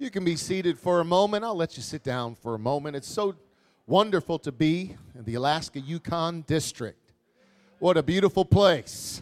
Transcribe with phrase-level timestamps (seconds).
[0.00, 1.44] You can be seated for a moment.
[1.44, 2.96] I'll let you sit down for a moment.
[2.96, 3.34] It's so
[3.86, 7.12] wonderful to be in the Alaska Yukon District.
[7.80, 9.20] What a beautiful place.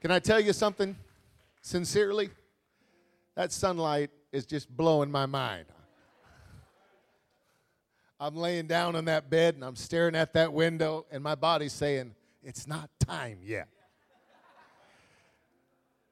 [0.00, 0.96] Can I tell you something
[1.60, 2.30] sincerely?
[3.34, 5.66] That sunlight is just blowing my mind.
[8.18, 11.74] I'm laying down on that bed and I'm staring at that window, and my body's
[11.74, 13.68] saying, It's not time yet.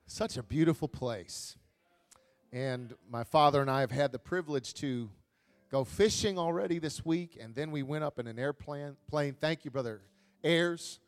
[0.07, 1.57] Such a beautiful place.
[2.55, 5.11] And my father and I have had the privilege to
[5.73, 8.95] go fishing already this week, and then we went up in an airplane.
[9.09, 9.35] Plane.
[9.41, 10.03] Thank you, Brother
[10.45, 11.01] Ayers.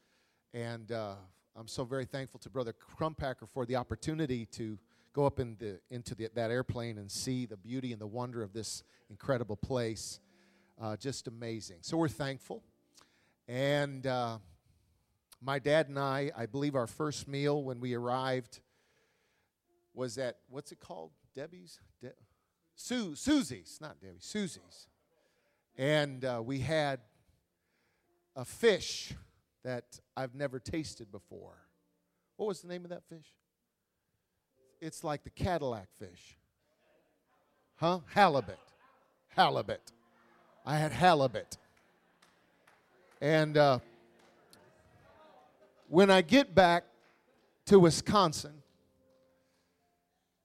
[0.53, 1.15] And uh,
[1.55, 4.77] I'm so very thankful to Brother Crumpacker for the opportunity to
[5.13, 8.43] go up in the, into the, that airplane and see the beauty and the wonder
[8.43, 10.19] of this incredible place.
[10.83, 11.77] Uh, just amazing.
[11.83, 12.65] So we're thankful.
[13.47, 14.39] And uh,
[15.41, 18.59] my dad and I, I believe our first meal when we arrived
[19.95, 21.13] was at, what's it called?
[21.37, 21.79] Debbie's?
[22.01, 22.13] De-
[22.75, 24.89] Su- Susie's, not Debbie, Susie's.
[25.77, 27.01] And uh, we had
[28.35, 29.13] a fish
[29.63, 31.59] that I've never tasted before.
[32.37, 33.27] What was the name of that fish?
[34.81, 36.39] It's like the Cadillac fish.
[37.77, 38.01] Huh?
[38.15, 38.59] Halibut.
[39.29, 39.93] Halibut.
[40.65, 41.59] I had halibut.
[43.21, 43.79] And uh,
[45.89, 46.85] when I get back
[47.67, 48.63] to Wisconsin,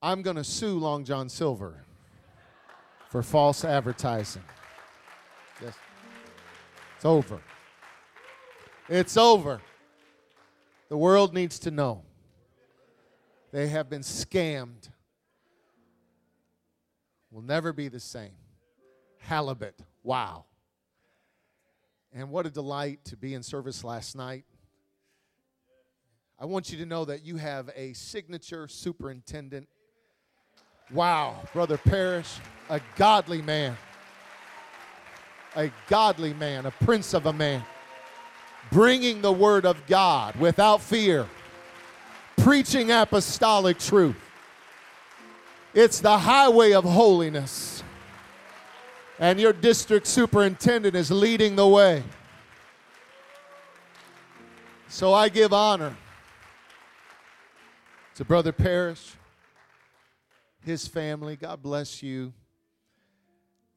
[0.02, 1.84] I'm going to sue Long John Silver
[3.10, 4.42] for false advertising.
[5.62, 5.76] Yes.
[6.96, 7.40] It's over.
[8.90, 9.62] It's over.
[10.90, 12.04] The world needs to know.
[13.52, 14.90] They have been scammed.
[17.30, 18.36] Will never be the same.
[19.20, 19.80] Halibut.
[20.04, 20.46] Wow.
[22.12, 24.46] And what a delight to be in service last night.
[26.40, 29.70] I want you to know that you have a signature superintendent
[30.94, 32.38] Wow, Brother Parrish,
[32.70, 33.78] a godly man.
[35.56, 37.64] A godly man, a prince of a man.
[38.72, 41.28] Bringing the word of God without fear,
[42.38, 44.18] preaching apostolic truth.
[45.74, 47.84] It's the highway of holiness.
[49.20, 52.04] And your district superintendent is leading the way.
[54.90, 55.96] So I give honor
[58.16, 59.16] to Brother Parrish
[60.62, 61.36] his family.
[61.36, 62.34] God bless you.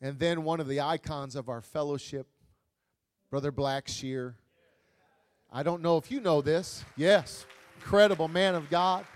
[0.00, 2.26] And then one of the icons of our fellowship,
[3.30, 4.34] Brother Blackshear.
[5.52, 6.84] I don't know if you know this.
[6.96, 7.46] Yes,
[7.76, 9.06] incredible man of God.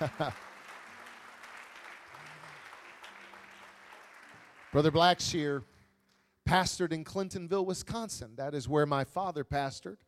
[4.72, 5.62] Brother Blackshear
[6.48, 8.32] pastored in Clintonville, Wisconsin.
[8.36, 9.98] That is where my father pastored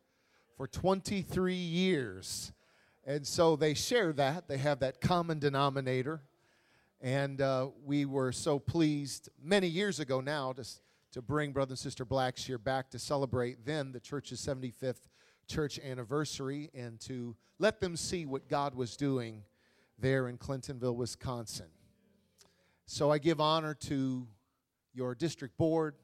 [0.57, 2.51] for 23 years.
[3.05, 4.47] And so they share that.
[4.47, 6.21] They have that common denominator.
[7.01, 10.65] And uh, we were so pleased many years ago now to,
[11.11, 15.01] to bring Brother and Sister Blackshear back to celebrate then the church's 75th
[15.47, 19.43] church anniversary and to let them see what God was doing
[19.99, 21.67] there in Clintonville, Wisconsin.
[22.87, 24.27] So I give honor to
[24.93, 25.95] your district board,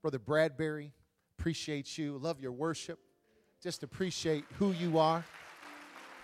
[0.00, 0.92] Brother Bradbury.
[1.38, 2.16] Appreciate you.
[2.16, 2.98] Love your worship.
[3.62, 5.24] Just appreciate who you are.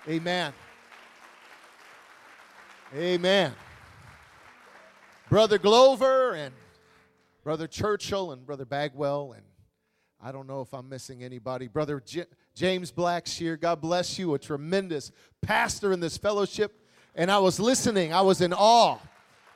[0.08, 0.52] Amen.
[2.96, 3.52] Amen.
[5.28, 6.52] Brother Glover and
[7.44, 9.44] Brother Churchill and Brother Bagwell and
[10.20, 11.68] I don't know if I'm missing anybody.
[11.68, 16.72] Brother J- James Blackshear, God bless you, a tremendous pastor in this fellowship.
[17.14, 18.98] And I was listening, I was in awe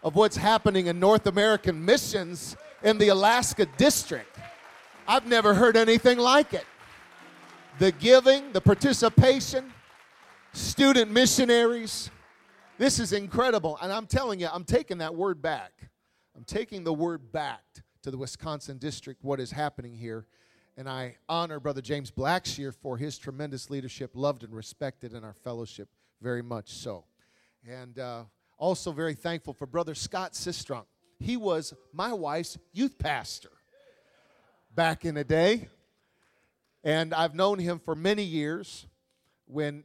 [0.03, 4.39] of what's happening in North American missions in the Alaska district.
[5.07, 6.67] I've never heard anything like it.
[7.79, 9.73] The giving, the participation,
[10.57, 12.11] student missionaries.
[12.79, 13.79] This is incredible.
[13.83, 15.73] And I'm telling you, I'm taking that word back.
[16.35, 17.63] I'm taking the word back
[18.03, 20.27] to the Wisconsin district, what is happening here.
[20.77, 25.35] And I honor Brother James Blackshear for his tremendous leadership, loved and respected in our
[25.35, 25.89] fellowship,
[26.21, 27.05] very much so.
[27.67, 28.25] And uh,
[28.59, 30.87] also very thankful for Brother Scott Sistrunk.
[31.19, 33.53] He was my wife's youth pastor
[34.75, 35.69] back in the day.
[36.85, 38.87] And I've known him for many years
[39.47, 39.85] when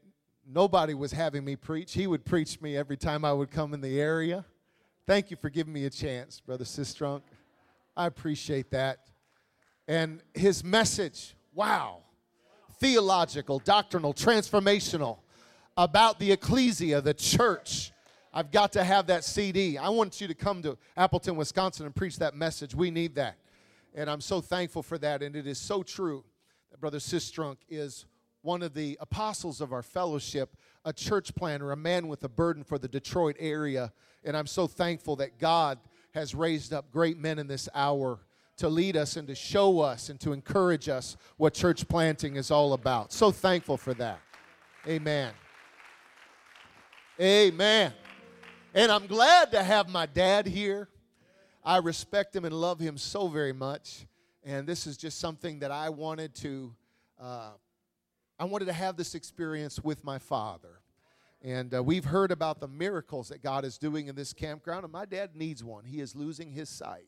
[0.54, 1.94] nobody was having me preach.
[1.94, 4.46] He would preach me every time I would come in the area.
[5.08, 7.22] Thank you for giving me a chance, Brother Sistrunk.
[7.96, 9.00] I appreciate that.
[9.88, 12.00] And his message, wow,
[12.80, 15.20] theological, doctrinal, transformational
[15.78, 17.92] about the ecclesia, the church.
[18.34, 19.78] I've got to have that CD.
[19.78, 22.74] I want you to come to Appleton, Wisconsin and preach that message.
[22.74, 23.38] We need that.
[23.94, 25.22] And I'm so thankful for that.
[25.22, 26.24] And it is so true
[26.70, 28.06] that Brother Sistrunk is
[28.42, 30.56] one of the apostles of our fellowship,
[30.86, 33.92] a church planner, a man with a burden for the Detroit area.
[34.24, 35.80] And I'm so thankful that God
[36.14, 38.20] has raised up great men in this hour
[38.58, 42.52] to lead us and to show us and to encourage us what church planting is
[42.52, 43.12] all about.
[43.12, 44.20] So thankful for that.
[44.88, 45.34] Amen.
[47.20, 47.94] Amen.
[48.74, 50.90] And I'm glad to have my dad here.
[51.64, 54.06] I respect him and love him so very much.
[54.44, 56.74] And this is just something that I wanted to,
[57.20, 57.52] uh,
[58.42, 60.80] I wanted to have this experience with my father.
[61.44, 64.92] And uh, we've heard about the miracles that God is doing in this campground, and
[64.92, 65.86] my dad needs one.
[65.86, 67.06] He is losing his sight.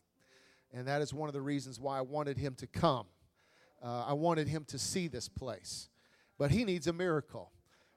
[0.71, 3.07] And that is one of the reasons why I wanted him to come.
[3.83, 5.89] Uh, I wanted him to see this place.
[6.37, 7.51] But he needs a miracle.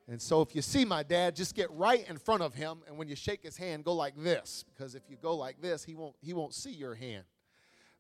[0.09, 2.97] And so if you see my dad, just get right in front of him, and
[2.97, 5.95] when you shake his hand, go like this, because if you go like this, he
[5.95, 7.25] won't, he won't see your hand.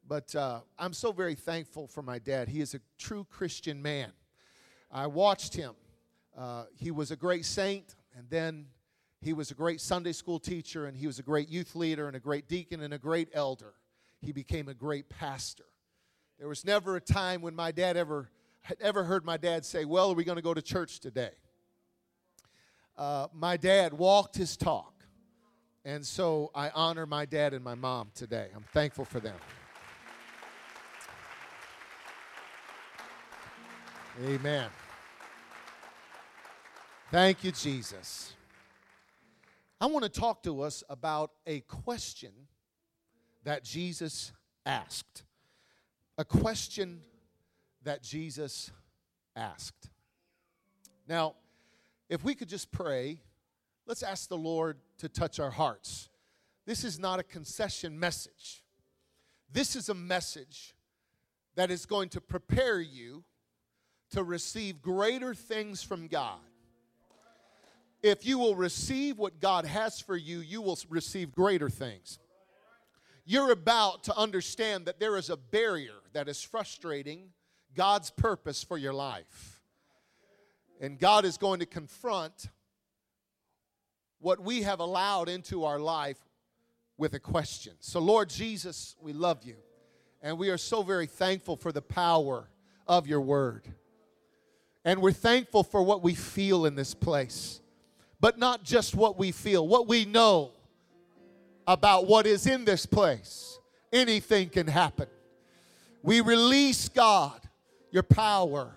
[0.08, 2.48] But uh, I'm so very thankful for my dad.
[2.48, 4.12] He is a true Christian man.
[4.90, 5.74] I watched him.
[6.36, 8.66] Uh, he was a great saint, and then
[9.20, 12.16] he was a great Sunday school teacher, and he was a great youth leader, and
[12.16, 13.74] a great deacon, and a great elder.
[14.20, 15.64] He became a great pastor.
[16.38, 18.30] There was never a time when my dad ever
[18.62, 21.30] had ever heard my dad say, Well, are we going to go to church today?
[22.98, 24.92] uh, my dad walked his talk.
[25.84, 28.48] And so I honor my dad and my mom today.
[28.54, 29.36] I'm thankful for them.
[34.24, 34.70] Amen.
[37.10, 38.32] Thank you, Jesus.
[39.78, 42.32] I want to talk to us about a question
[43.44, 44.32] that Jesus
[44.64, 45.24] asked.
[46.16, 47.02] A question
[47.82, 48.70] that Jesus
[49.36, 49.90] asked.
[51.06, 51.34] Now,
[52.08, 53.18] if we could just pray,
[53.86, 56.08] let's ask the Lord to touch our hearts.
[56.64, 58.64] This is not a concession message.
[59.52, 60.74] This is a message
[61.54, 63.22] that is going to prepare you
[64.10, 66.38] to receive greater things from God.
[68.02, 72.18] If you will receive what God has for you, you will receive greater things.
[73.24, 77.30] You're about to understand that there is a barrier that is frustrating
[77.74, 79.60] God's purpose for your life.
[80.80, 82.48] And God is going to confront
[84.20, 86.18] what we have allowed into our life
[86.98, 87.74] with a question.
[87.80, 89.56] So, Lord Jesus, we love you.
[90.22, 92.48] And we are so very thankful for the power
[92.86, 93.68] of your word.
[94.86, 97.60] And we're thankful for what we feel in this place.
[98.20, 100.52] But not just what we feel, what we know
[101.66, 103.58] about what is in this place.
[103.92, 105.08] Anything can happen.
[106.04, 107.40] We release, God,
[107.90, 108.76] your power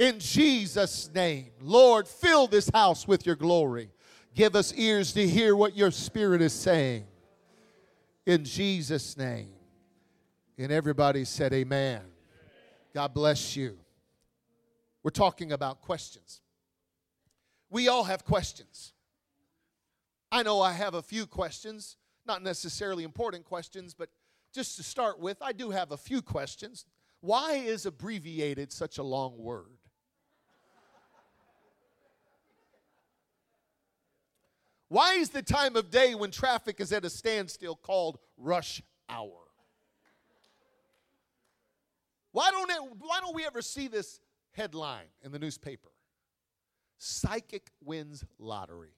[0.00, 1.50] in Jesus' name.
[1.60, 3.90] Lord, fill this house with your glory.
[4.34, 7.06] Give us ears to hear what your Spirit is saying.
[8.26, 9.50] In Jesus' name.
[10.58, 12.00] And everybody said, Amen.
[12.92, 13.78] God bless you.
[15.02, 16.40] We're talking about questions.
[17.70, 18.92] We all have questions.
[20.32, 24.10] I know I have a few questions, not necessarily important questions, but
[24.52, 26.84] just to start with, I do have a few questions.
[27.20, 29.78] Why is abbreviated such a long word?
[34.88, 39.30] Why is the time of day when traffic is at a standstill called rush hour?
[42.32, 44.20] Why don't, it, why don't we ever see this
[44.60, 45.88] headline in the newspaper?
[46.98, 48.92] Psychic wins lottery.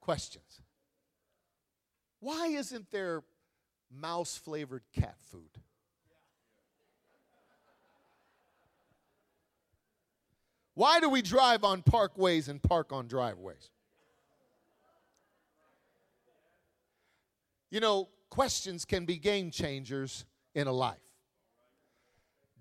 [0.00, 0.60] Questions.
[2.18, 3.22] Why isn't there
[3.88, 5.42] mouse flavored cat food?
[10.74, 13.70] Why do we drive on parkways and park on driveways?
[17.70, 20.98] You know, questions can be game changers in a life.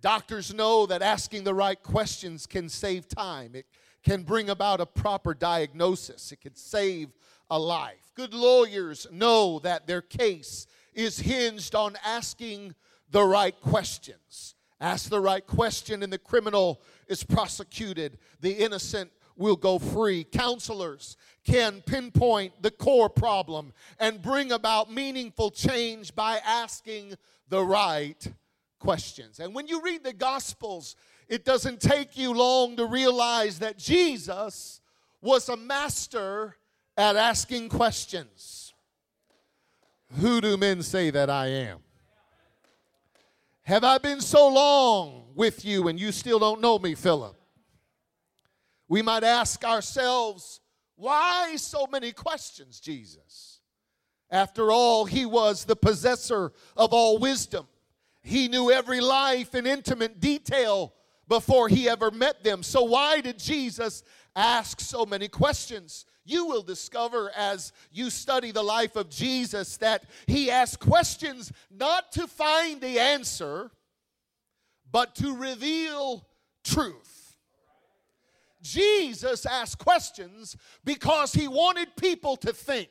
[0.02, 3.56] Doctors know that asking the right questions can save time.
[3.56, 3.66] It
[4.04, 6.32] can bring about a proper diagnosis.
[6.32, 7.10] It can save
[7.50, 8.12] a life.
[8.16, 12.76] Good lawyers know that their case is hinged on asking
[13.10, 14.56] the right questions.
[14.82, 18.18] Ask the right question, and the criminal is prosecuted.
[18.42, 20.24] The innocent will go free.
[20.24, 27.16] Counselors can pinpoint the core problem and bring about meaningful change by asking
[27.50, 28.28] the right
[28.80, 29.40] questions.
[29.40, 30.96] And when you read the Gospels,
[31.28, 34.82] it doesn't take you long to realize that Jesus
[35.22, 36.58] was a master
[36.98, 38.74] at asking questions.
[40.20, 41.80] Who do men say that I am?
[43.64, 47.36] Have I been so long with you and you still don't know me, Philip?
[48.94, 50.62] We might ask ourselves,
[50.98, 53.60] why so many questions, Jesus?
[54.30, 57.66] After all, he was the possessor of all wisdom.
[58.22, 60.94] He knew every life in intimate detail
[61.28, 62.62] before he ever met them.
[62.62, 64.04] So, why did Jesus
[64.36, 66.06] ask so many questions?
[66.24, 72.12] You will discover as you study the life of Jesus that he asked questions not
[72.12, 73.72] to find the answer,
[74.92, 76.28] but to reveal
[76.64, 77.13] truth.
[78.64, 82.90] Jesus asked questions because he wanted people to think.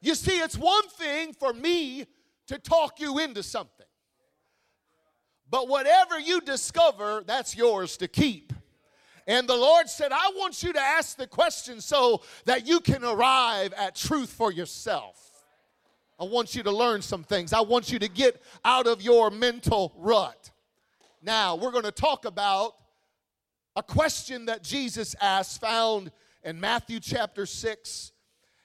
[0.00, 2.06] You see, it's one thing for me
[2.46, 3.86] to talk you into something,
[5.50, 8.52] but whatever you discover, that's yours to keep.
[9.26, 13.02] And the Lord said, I want you to ask the question so that you can
[13.02, 15.16] arrive at truth for yourself.
[16.20, 17.52] I want you to learn some things.
[17.52, 20.50] I want you to get out of your mental rut.
[21.22, 22.74] Now, we're going to talk about
[23.76, 26.12] a question that Jesus asked, found
[26.44, 28.12] in Matthew chapter 6.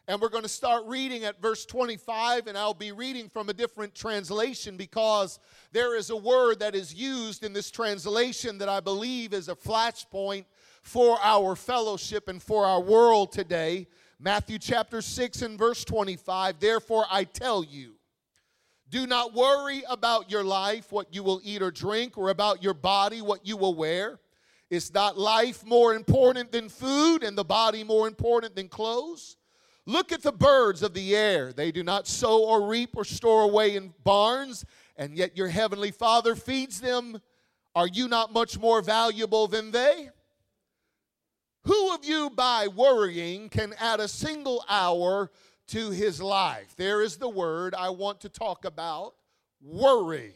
[0.08, 3.54] And we're going to start reading at verse 25, and I'll be reading from a
[3.54, 5.40] different translation because
[5.72, 9.56] there is a word that is used in this translation that I believe is a
[9.56, 10.46] flashpoint
[10.82, 13.88] for our fellowship and for our world today.
[14.20, 16.60] Matthew chapter 6 and verse 25.
[16.60, 17.94] Therefore, I tell you,
[18.90, 22.74] do not worry about your life, what you will eat or drink, or about your
[22.74, 24.20] body, what you will wear.
[24.70, 29.38] Is not life more important than food, and the body more important than clothes?
[29.86, 31.52] Look at the birds of the air.
[31.52, 34.64] They do not sow or reap or store away in barns,
[34.96, 37.20] and yet your heavenly Father feeds them.
[37.76, 40.10] Are you not much more valuable than they?
[41.64, 45.32] Who of you, by worrying, can add a single hour
[45.68, 46.76] to his life?
[46.78, 49.16] There is the word I want to talk about
[49.62, 50.36] worry.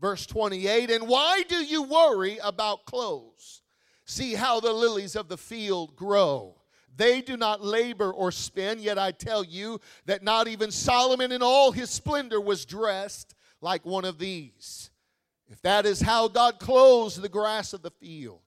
[0.00, 3.62] Verse 28 And why do you worry about clothes?
[4.04, 6.56] See how the lilies of the field grow.
[6.96, 11.42] They do not labor or spin, yet I tell you that not even Solomon in
[11.42, 14.90] all his splendor was dressed like one of these.
[15.48, 18.40] If that is how God clothes the grass of the field,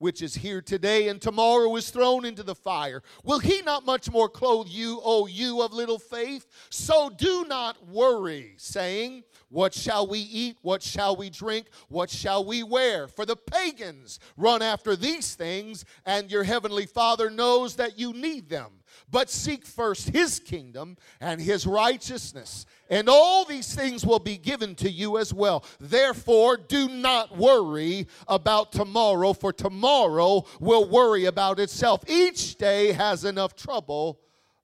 [0.00, 3.02] which is here today and tomorrow is thrown into the fire.
[3.22, 6.46] Will he not much more clothe you, O you of little faith?
[6.70, 10.58] So do not worry, saying, What shall we eat?
[10.62, 11.66] What shall we drink?
[11.88, 13.08] What shall we wear?
[13.08, 18.48] For the pagans run after these things, and your heavenly Father knows that you need
[18.48, 18.70] them.
[19.10, 24.76] But seek first his kingdom and his righteousness, and all these things will be given
[24.76, 25.64] to you as well.
[25.80, 32.08] Therefore, do not worry about tomorrow, for tomorrow will worry about itself.
[32.08, 34.20] Each day has enough trouble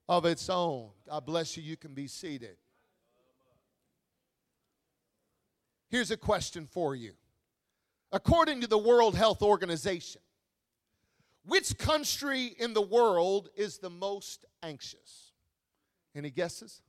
[0.07, 0.91] of its own.
[1.09, 1.63] God bless you.
[1.63, 2.55] You can be seated.
[5.89, 7.13] Here's a question for you.
[8.11, 10.21] According to the World Health Organization,
[11.45, 15.31] which country in the world is the most anxious?
[16.13, 16.81] Any guesses?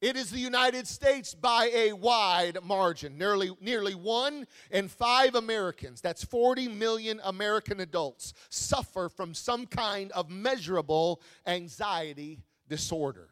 [0.00, 3.18] It is the United States by a wide margin.
[3.18, 10.10] Nearly, nearly one in five Americans, that's 40 million American adults, suffer from some kind
[10.12, 13.29] of measurable anxiety disorder.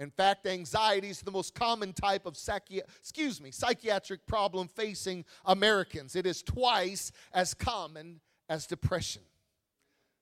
[0.00, 5.26] In fact, anxiety is the most common type of psychi- excuse me, psychiatric problem facing
[5.44, 6.16] Americans.
[6.16, 9.20] It is twice as common as depression.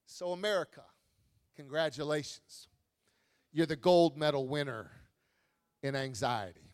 [0.04, 0.82] So, America,
[1.54, 2.66] congratulations.
[3.52, 4.90] You're the gold medal winner
[5.80, 6.72] in anxiety.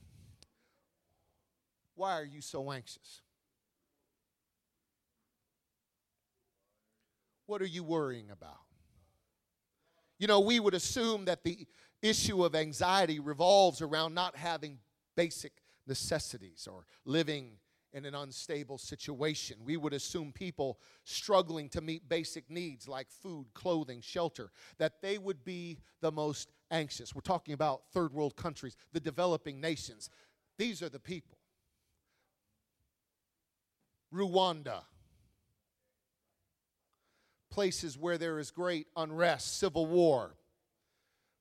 [1.96, 3.20] Why are you so anxious?
[7.44, 8.60] What are you worrying about?
[10.18, 11.66] You know, we would assume that the
[12.04, 14.78] issue of anxiety revolves around not having
[15.16, 15.52] basic
[15.86, 17.52] necessities or living
[17.94, 19.56] in an unstable situation.
[19.64, 25.16] We would assume people struggling to meet basic needs like food, clothing, shelter, that they
[25.16, 27.14] would be the most anxious.
[27.14, 30.10] We're talking about third world countries, the developing nations.
[30.58, 31.38] These are the people.
[34.12, 34.82] Rwanda,
[37.50, 40.34] places where there is great unrest, civil war,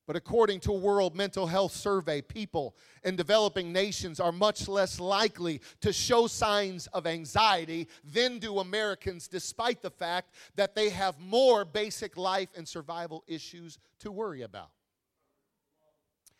[0.06, 5.00] but according to a World Mental Health Survey, people in developing nations are much less
[5.00, 11.20] likely to show signs of anxiety than do Americans, despite the fact that they have
[11.20, 14.72] more basic life and survival issues to worry about.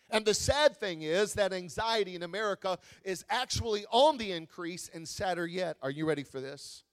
[0.10, 5.08] And the sad thing is that anxiety in America is actually on the increase, and
[5.08, 6.84] sadder yet, are you ready for this?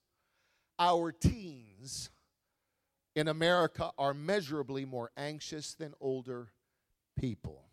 [0.79, 2.09] Our teens
[3.13, 6.47] in America are measurably more anxious than older
[7.19, 7.63] people.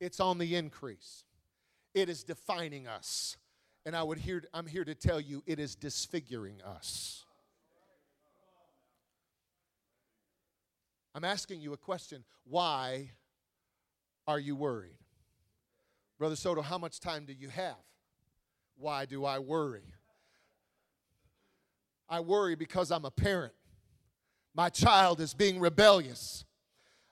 [0.00, 1.24] It's on the increase.
[1.94, 3.36] It is defining us.
[3.86, 7.24] And I would hear, I'm here to tell you it is disfiguring us.
[11.14, 12.24] I'm asking you a question.
[12.44, 13.10] Why
[14.26, 14.98] are you worried?
[16.18, 17.76] Brother Soto, how much time do you have?
[18.76, 19.94] Why do I worry?
[22.08, 23.54] I worry because I'm a parent.
[24.54, 26.44] My child is being rebellious.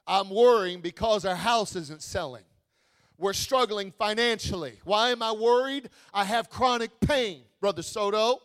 [0.07, 2.43] I'm worrying because our house isn't selling.
[3.17, 4.79] We're struggling financially.
[4.83, 5.89] Why am I worried?
[6.13, 8.41] I have chronic pain, Brother Soto.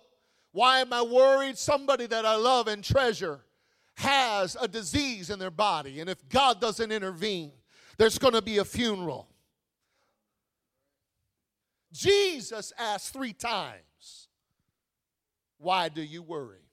[0.52, 1.58] Why am I worried?
[1.58, 3.40] Somebody that I love and treasure
[3.96, 7.50] has a disease in their body, and if God doesn't intervene,
[7.96, 9.28] there's going to be a funeral.
[11.92, 14.28] Jesus asked three times,
[15.58, 16.67] Why do you worry?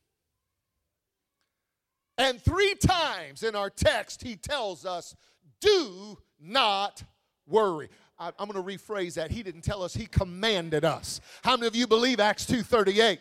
[2.18, 5.16] And three times in our text, he tells us,
[5.60, 7.04] Do not
[7.48, 7.90] worry.
[8.18, 9.32] I, am going to rephrase that.
[9.32, 11.20] He didn't tell us, he commanded us.
[11.44, 13.20] How many of you believe Acts 2:38?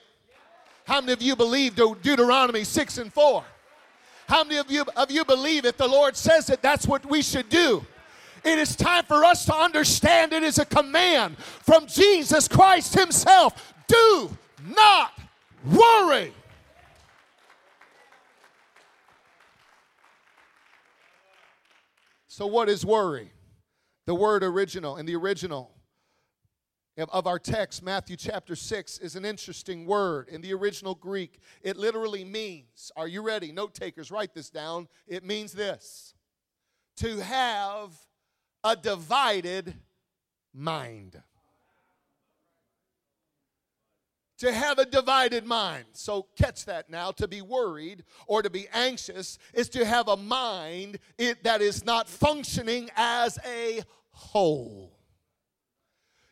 [0.87, 3.45] How many of you believe Deuteronomy 6 and 4?
[4.29, 7.23] How many of you, of you believe if the Lord says it, that's what we
[7.23, 7.85] should do?
[8.45, 13.75] It is time for us to understand it is a command from Jesus Christ Himself.
[13.87, 15.19] Do not
[15.73, 16.35] worry.
[22.37, 23.31] So, what is worry?
[24.07, 25.71] The word original, in the original
[27.13, 30.29] of our text, Matthew chapter 6, is an interesting word.
[30.29, 33.53] In the original Greek, it literally means, are you ready?
[33.53, 34.89] Note takers, write this down.
[35.07, 36.13] It means this
[36.97, 37.93] to have
[38.65, 39.73] a divided
[40.53, 41.23] mind
[44.39, 45.85] to have a divided mind.
[45.93, 47.13] So catch that now.
[47.13, 52.09] To be worried or to be anxious is to have a mind that is not
[52.09, 54.93] functioning as a whole.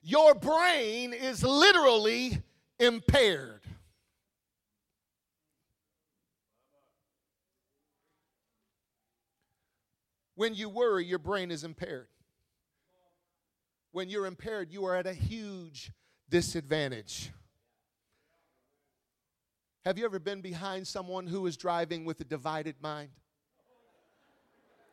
[0.03, 2.43] Your brain is literally
[2.81, 3.61] impaired.
[10.35, 12.09] When you worry, your brain is impaired.
[13.93, 15.93] When you're impaired, you are at a huge
[16.31, 17.31] disadvantage.
[19.85, 23.09] Have you ever been behind someone who is driving with a divided mind?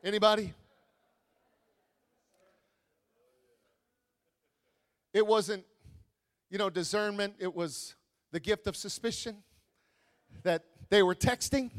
[0.03, 0.53] Anybody?
[5.13, 5.63] It wasn't,
[6.49, 7.93] you know, discernment, it was
[8.31, 9.43] the gift of suspicion
[10.43, 11.69] that they were texting.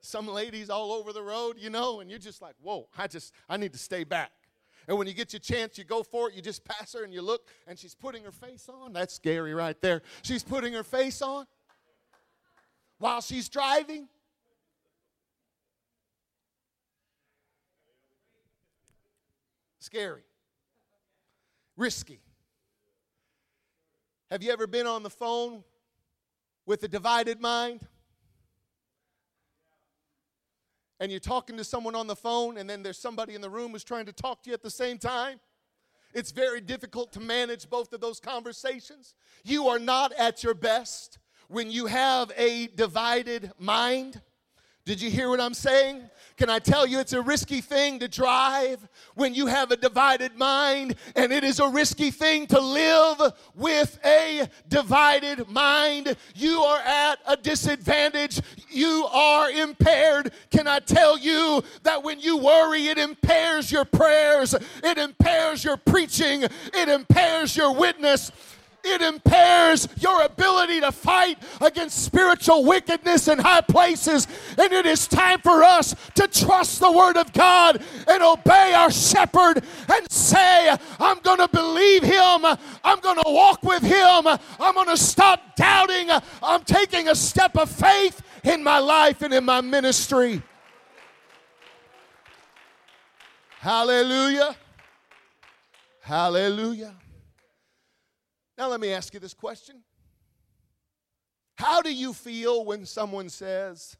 [0.00, 3.32] Some ladies all over the road, you know, and you're just like, whoa, I just,
[3.48, 4.32] I need to stay back.
[4.88, 7.12] And when you get your chance, you go for it, you just pass her and
[7.12, 8.92] you look, and she's putting her face on.
[8.92, 10.02] That's scary right there.
[10.22, 11.46] She's putting her face on
[12.98, 14.08] while she's driving.
[19.78, 20.22] Scary.
[21.76, 22.20] Risky.
[24.30, 25.64] Have you ever been on the phone
[26.64, 27.86] with a divided mind?
[31.02, 33.72] And you're talking to someone on the phone, and then there's somebody in the room
[33.72, 35.40] who's trying to talk to you at the same time.
[36.14, 39.14] It's very difficult to manage both of those conversations.
[39.42, 44.22] You are not at your best when you have a divided mind.
[44.84, 46.02] Did you hear what I'm saying?
[46.36, 50.36] Can I tell you it's a risky thing to drive when you have a divided
[50.36, 56.16] mind, and it is a risky thing to live with a divided mind?
[56.34, 58.40] You are at a disadvantage.
[58.70, 60.32] You are impaired.
[60.50, 65.76] Can I tell you that when you worry, it impairs your prayers, it impairs your
[65.76, 68.32] preaching, it impairs your witness
[68.84, 74.26] it impairs your ability to fight against spiritual wickedness in high places.
[74.58, 78.90] And it is time for us to trust the Word of God and obey our
[78.90, 82.44] shepherd and say, I'm going to believe Him.
[82.84, 84.26] I'm going to walk with Him.
[84.60, 86.10] I'm going to stop doubting.
[86.42, 90.42] I'm taking a step of faith in my life and in my ministry.
[93.60, 94.56] Hallelujah.
[96.00, 96.96] Hallelujah.
[98.58, 99.82] Now, let me ask you this question
[101.56, 103.96] How do you feel when someone says,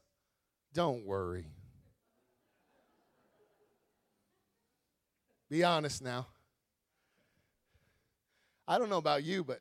[0.72, 1.46] Don't worry?
[5.48, 6.26] Be honest now.
[8.66, 9.60] I don't know about you, but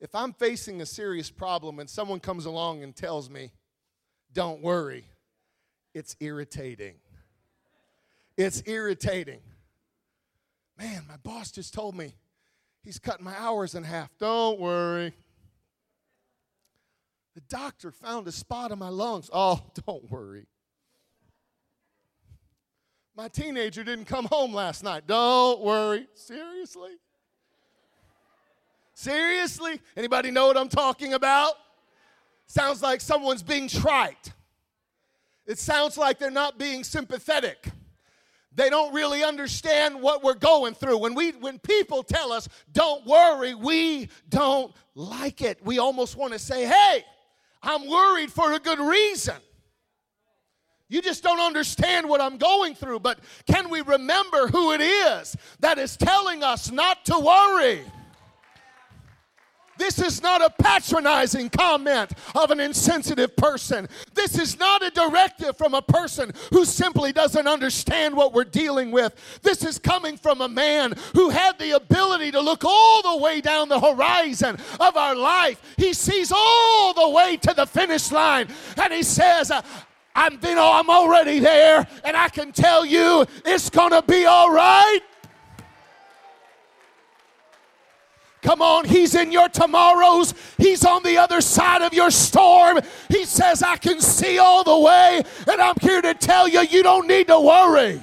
[0.00, 3.52] if I'm facing a serious problem and someone comes along and tells me,
[4.32, 5.04] Don't worry,
[5.94, 6.94] it's irritating.
[8.36, 9.40] It's irritating.
[10.78, 12.14] Man, my boss just told me
[12.82, 14.10] He's cutting my hours in half.
[14.18, 15.14] Don't worry.
[17.34, 19.30] The doctor found a spot in my lungs.
[19.32, 20.46] Oh, don't worry.
[23.16, 25.06] My teenager didn't come home last night.
[25.06, 26.06] Don't worry.
[26.14, 26.92] Seriously?
[28.94, 29.80] Seriously?
[29.96, 31.54] Anybody know what I'm talking about?
[32.46, 34.32] Sounds like someone's being trite.
[35.46, 37.68] It sounds like they're not being sympathetic.
[38.58, 40.98] They don't really understand what we're going through.
[40.98, 45.64] When we when people tell us, "Don't worry," we don't like it.
[45.64, 47.04] We almost want to say, "Hey,
[47.62, 49.36] I'm worried for a good reason."
[50.88, 55.36] You just don't understand what I'm going through, but can we remember who it is
[55.60, 57.84] that is telling us not to worry?
[59.78, 63.88] This is not a patronizing comment of an insensitive person.
[64.14, 68.90] This is not a directive from a person who simply doesn't understand what we're dealing
[68.90, 69.14] with.
[69.42, 73.40] This is coming from a man who had the ability to look all the way
[73.40, 75.60] down the horizon of our life.
[75.76, 79.62] He sees all the way to the finish line and he says, uh,
[80.14, 84.52] I'm, you know, I'm already there, and I can tell you it's gonna be all
[84.52, 84.98] right.
[88.48, 90.32] Come on, He's in your tomorrows.
[90.56, 92.80] He's on the other side of your storm.
[93.10, 96.82] He says, I can see all the way, and I'm here to tell you, you
[96.82, 98.00] don't need to worry.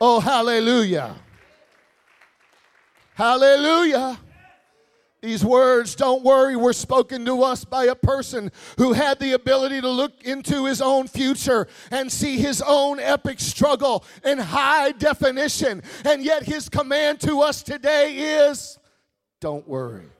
[0.00, 1.16] Oh, hallelujah.
[3.14, 4.20] Hallelujah.
[5.24, 9.80] These words, don't worry, were spoken to us by a person who had the ability
[9.80, 15.82] to look into his own future and see his own epic struggle in high definition.
[16.04, 18.78] And yet, his command to us today is
[19.40, 20.10] don't worry.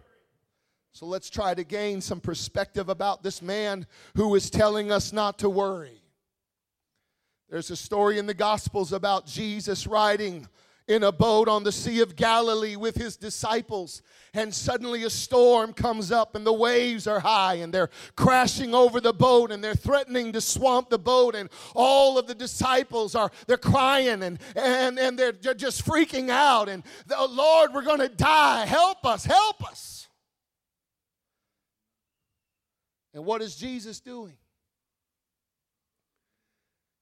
[0.93, 3.87] So, let's try to gain some perspective about this man
[4.17, 6.01] who is telling us not to worry.
[7.51, 10.49] There's a story in the Gospels about Jesus riding
[10.87, 14.03] in a boat on the Sea of Galilee with his disciples.
[14.35, 19.01] And suddenly a storm comes up, and the waves are high, and they're crashing over
[19.01, 21.35] the boat, and they're threatening to swamp the boat.
[21.35, 26.69] And all of the disciples are they're crying and and, and they're, just freaking out.
[26.69, 28.67] And oh, Lord, we're gonna die.
[28.67, 30.09] Help us, help us.
[33.15, 34.37] And what is Jesus doing?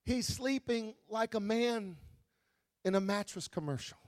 [0.04, 1.96] He's sleeping like a man
[2.84, 3.98] in a mattress commercial.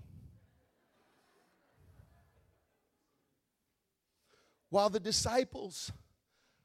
[4.71, 5.93] While the disciples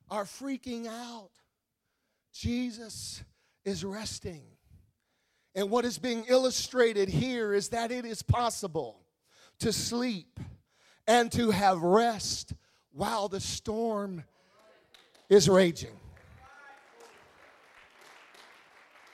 [0.10, 1.30] are freaking out,
[2.34, 3.24] Jesus
[3.64, 4.42] is resting.
[5.54, 9.00] And what is being illustrated here is that it is possible
[9.60, 10.40] to sleep
[11.06, 12.54] and to have rest
[12.92, 14.24] while the storm
[15.28, 15.98] is raging.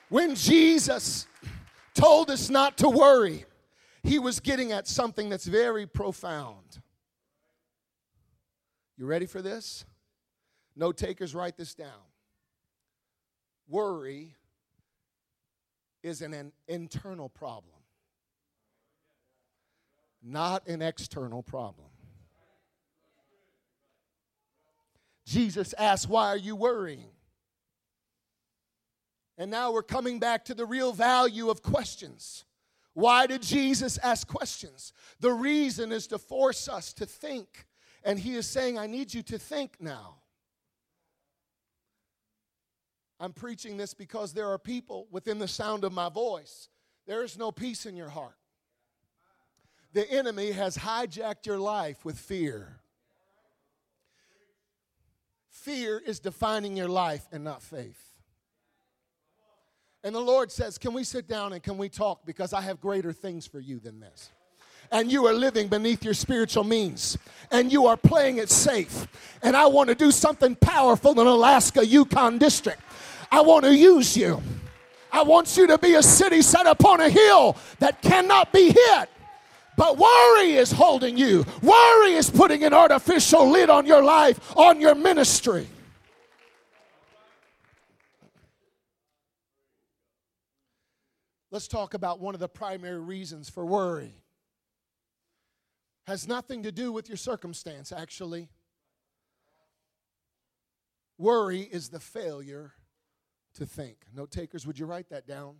[0.08, 1.28] When Jesus
[1.96, 3.46] told us not to worry,
[4.04, 6.80] he was getting at something that's very profound.
[8.98, 9.86] You ready for this?
[10.76, 11.90] No takers, write this down.
[13.68, 14.36] Worry
[16.04, 17.74] is an, an internal problem,
[20.22, 21.88] not an external problem.
[25.26, 27.15] Jesus asked, Why are you worrying?
[29.38, 32.46] And now we're coming back to the real value of questions.
[32.94, 34.94] Why did Jesus ask questions?
[35.20, 37.66] The reason is to force us to think.
[38.04, 40.16] And he is saying, I need you to think now.
[43.20, 46.70] I'm preaching this because there are people within the sound of my voice.
[47.06, 48.36] There is no peace in your heart.
[49.94, 52.80] The enemy has hijacked your life with fear.
[55.50, 58.15] Fear is defining your life and not faith.
[60.06, 62.28] And the Lord says, Can we sit down and can we talk?
[62.28, 64.30] Because I have greater things for you than this.
[64.92, 67.18] And you are living beneath your spiritual means.
[67.50, 69.08] And you are playing it safe.
[69.42, 72.80] And I want to do something powerful in Alaska, Yukon District.
[73.32, 74.44] I want to use you.
[75.12, 79.10] I want you to be a city set upon a hill that cannot be hit.
[79.76, 81.44] But worry is holding you.
[81.64, 85.68] Worry is putting an artificial lid on your life, on your ministry.
[91.56, 94.22] Let's talk about one of the primary reasons for worry.
[96.06, 98.50] Has nothing to do with your circumstance, actually.
[101.18, 102.74] Worry is the failure
[103.54, 104.00] to think.
[104.14, 105.56] Note takers, would you write that down?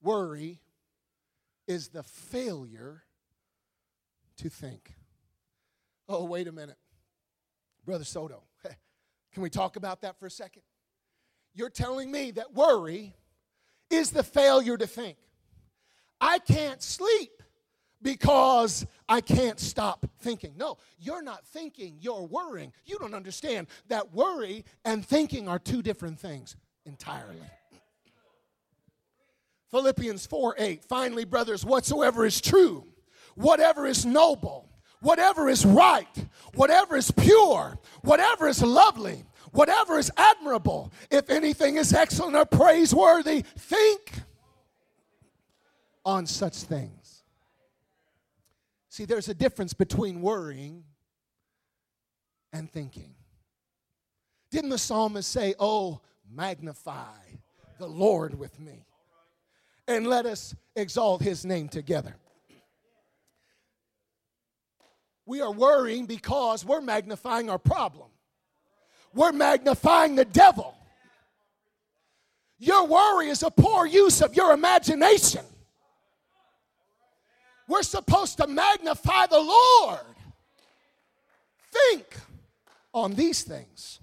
[0.00, 0.62] Worry
[1.68, 3.02] is the failure
[4.38, 4.94] to think.
[6.08, 6.78] Oh, wait a minute.
[7.84, 8.44] Brother Soto,
[9.34, 10.62] can we talk about that for a second?
[11.52, 13.14] You're telling me that worry
[13.92, 15.18] is the failure to think.
[16.20, 17.42] I can't sleep
[18.00, 20.54] because I can't stop thinking.
[20.56, 22.72] No, you're not thinking, you're worrying.
[22.84, 27.36] You don't understand that worry and thinking are two different things entirely.
[29.70, 30.84] Philippians 4 8.
[30.84, 32.86] Finally, brothers, whatsoever is true,
[33.36, 34.68] whatever is noble,
[35.00, 41.92] whatever is right, whatever is pure, whatever is lovely, whatever is admirable, if anything is
[41.92, 44.12] excellent or praiseworthy, think
[46.04, 47.22] on such things.
[48.88, 50.84] See, there's a difference between worrying
[52.52, 53.14] and thinking.
[54.50, 57.16] Didn't the psalmist say, Oh, magnify
[57.78, 58.84] the Lord with me,
[59.88, 62.16] and let us exalt his name together?
[65.24, 68.11] We are worrying because we're magnifying our problem.
[69.14, 70.74] We're magnifying the devil.
[72.58, 75.44] Your worry is a poor use of your imagination.
[77.68, 80.00] We're supposed to magnify the Lord.
[81.72, 82.06] Think
[82.92, 84.00] on these things.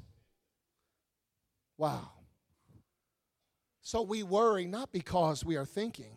[1.77, 2.09] Wow.
[3.81, 6.11] So we worry not because we are thinking,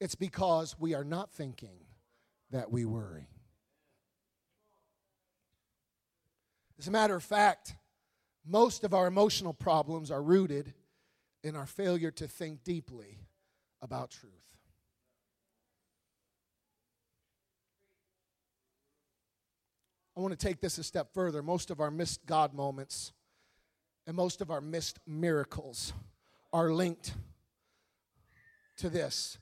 [0.00, 1.78] it's because we are not thinking
[2.50, 3.28] that we worry.
[6.78, 7.74] As a matter of fact,
[8.44, 10.72] most of our emotional problems are rooted
[11.44, 13.18] in our failure to think deeply
[13.80, 14.32] about truth.
[20.16, 21.42] I want to take this a step further.
[21.42, 23.12] Most of our missed God moments
[24.06, 25.92] and most of our missed miracles
[26.52, 27.14] are linked
[28.78, 29.38] to this.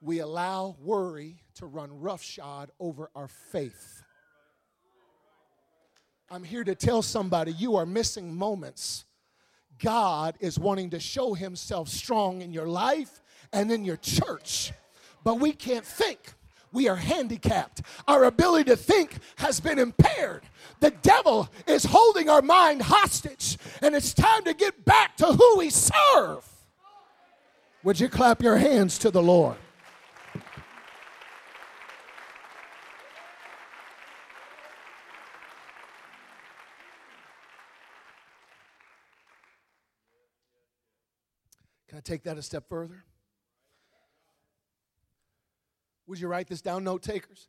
[0.00, 4.02] We allow worry to run roughshod over our faith.
[6.32, 9.04] I'm here to tell somebody you are missing moments.
[9.82, 13.20] God is wanting to show himself strong in your life
[13.52, 14.72] and in your church.
[15.24, 16.34] But we can't think.
[16.72, 17.82] We are handicapped.
[18.06, 20.44] Our ability to think has been impaired.
[20.78, 25.58] The devil is holding our mind hostage, and it's time to get back to who
[25.58, 26.48] we serve.
[27.82, 29.56] Would you clap your hands to the Lord?
[41.89, 43.04] Can I take that a step further?
[46.06, 47.48] Would you write this down, note takers?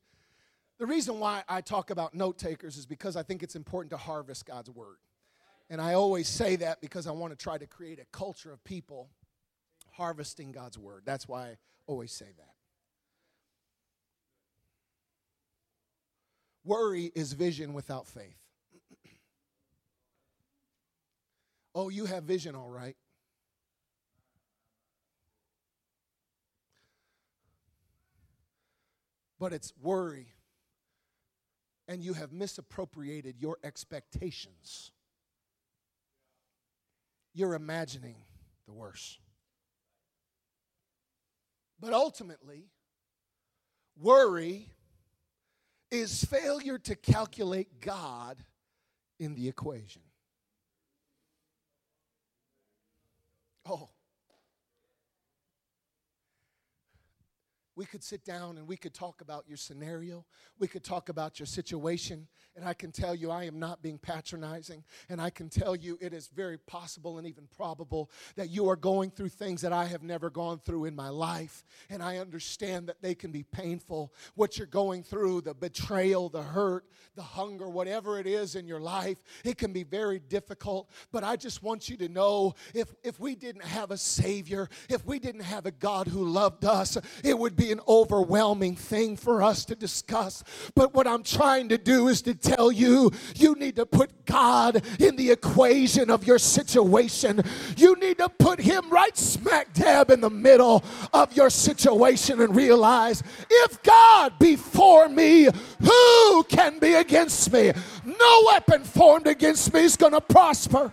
[0.78, 3.98] The reason why I talk about note takers is because I think it's important to
[3.98, 4.98] harvest God's word.
[5.70, 8.62] And I always say that because I want to try to create a culture of
[8.66, 9.10] people
[9.92, 11.04] harvesting God's word.
[11.06, 12.54] That's why I always say that.
[16.66, 18.36] Worry is vision without faith.
[21.74, 22.98] oh, you have vision, all right.
[29.42, 30.28] But it's worry.
[31.88, 34.92] And you have misappropriated your expectations.
[37.34, 38.18] You're imagining
[38.68, 39.18] the worst.
[41.80, 42.68] But ultimately,
[44.00, 44.70] worry
[45.90, 48.38] is failure to calculate God
[49.20, 50.04] in the equation.
[53.68, 53.90] Oh,
[57.76, 60.26] we could sit down and we could talk about your scenario.
[60.60, 62.28] We could talk about your situation.
[62.56, 64.84] And I can tell you, I am not being patronizing.
[65.10, 68.76] And I can tell you, it is very possible and even probable that you are
[68.76, 71.64] going through things that I have never gone through in my life.
[71.90, 74.14] And I understand that they can be painful.
[74.36, 78.82] What you're going through, the betrayal, the hurt, the hunger, whatever it is in your
[78.82, 80.90] life, it can be very difficult.
[81.12, 85.06] But I just want you to know if, if we didn't have a Savior, if
[85.06, 89.42] we didn't have a God who loved us, it would be an overwhelming thing for
[89.42, 90.44] us to discuss.
[90.76, 94.84] But what I'm trying to do is to tell you, you need to put God
[95.00, 97.44] in the equation of your situation.
[97.78, 102.56] You need to put Him right smack dab in the middle of your situation and
[102.56, 105.48] realize if God be for me,
[105.82, 107.72] who can be against me?
[108.06, 110.92] No weapon formed against me is going to prosper.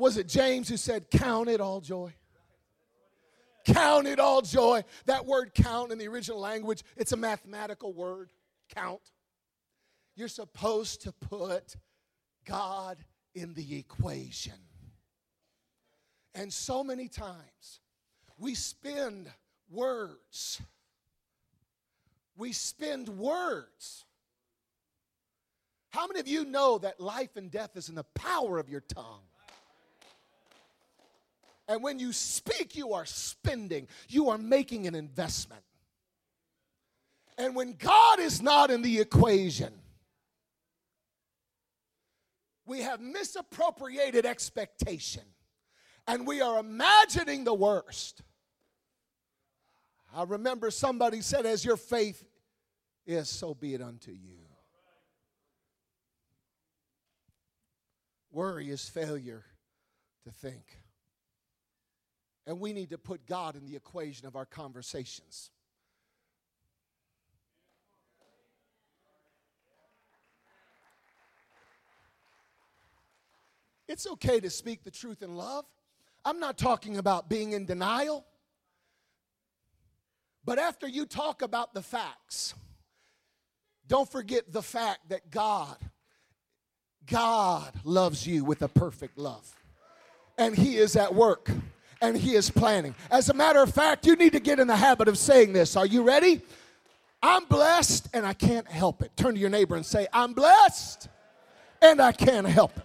[0.00, 2.14] Was it James who said, Count it all joy?
[3.66, 4.82] Count it all joy.
[5.04, 8.30] That word count in the original language, it's a mathematical word.
[8.74, 9.02] Count.
[10.16, 11.76] You're supposed to put
[12.46, 12.96] God
[13.34, 14.54] in the equation.
[16.34, 17.80] And so many times
[18.38, 19.30] we spend
[19.70, 20.62] words.
[22.36, 24.06] We spend words.
[25.90, 28.80] How many of you know that life and death is in the power of your
[28.80, 29.29] tongue?
[31.70, 35.62] And when you speak, you are spending, you are making an investment.
[37.38, 39.72] And when God is not in the equation,
[42.66, 45.22] we have misappropriated expectation
[46.08, 48.20] and we are imagining the worst.
[50.12, 52.24] I remember somebody said, As your faith
[53.06, 54.38] is, so be it unto you.
[58.32, 59.44] Worry is failure
[60.24, 60.80] to think.
[62.46, 65.50] And we need to put God in the equation of our conversations.
[73.88, 75.64] It's okay to speak the truth in love.
[76.24, 78.24] I'm not talking about being in denial.
[80.44, 82.54] But after you talk about the facts,
[83.86, 85.76] don't forget the fact that God,
[87.04, 89.56] God loves you with a perfect love.
[90.38, 91.50] And He is at work
[92.00, 92.94] and He is planning.
[93.10, 95.76] As a matter of fact, you need to get in the habit of saying this.
[95.76, 96.40] Are you ready?
[97.22, 99.10] I'm blessed and I can't help it.
[99.16, 101.08] Turn to your neighbor and say, I'm blessed
[101.82, 102.84] and I can't help it.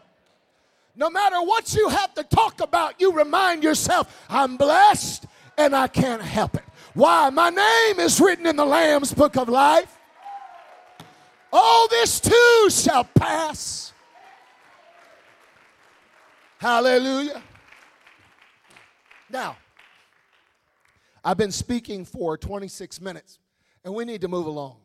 [0.96, 5.26] No matter what you have to talk about, you remind yourself, I'm blessed
[5.58, 6.64] and I can't help it.
[6.94, 7.30] Why?
[7.30, 9.98] My name is written in the Lamb's book of life.
[11.52, 13.94] All this too shall pass.
[16.58, 17.42] Hallelujah.
[19.30, 19.58] Now,
[21.24, 23.40] I've been speaking for 26 minutes,
[23.84, 24.78] and we need to move along.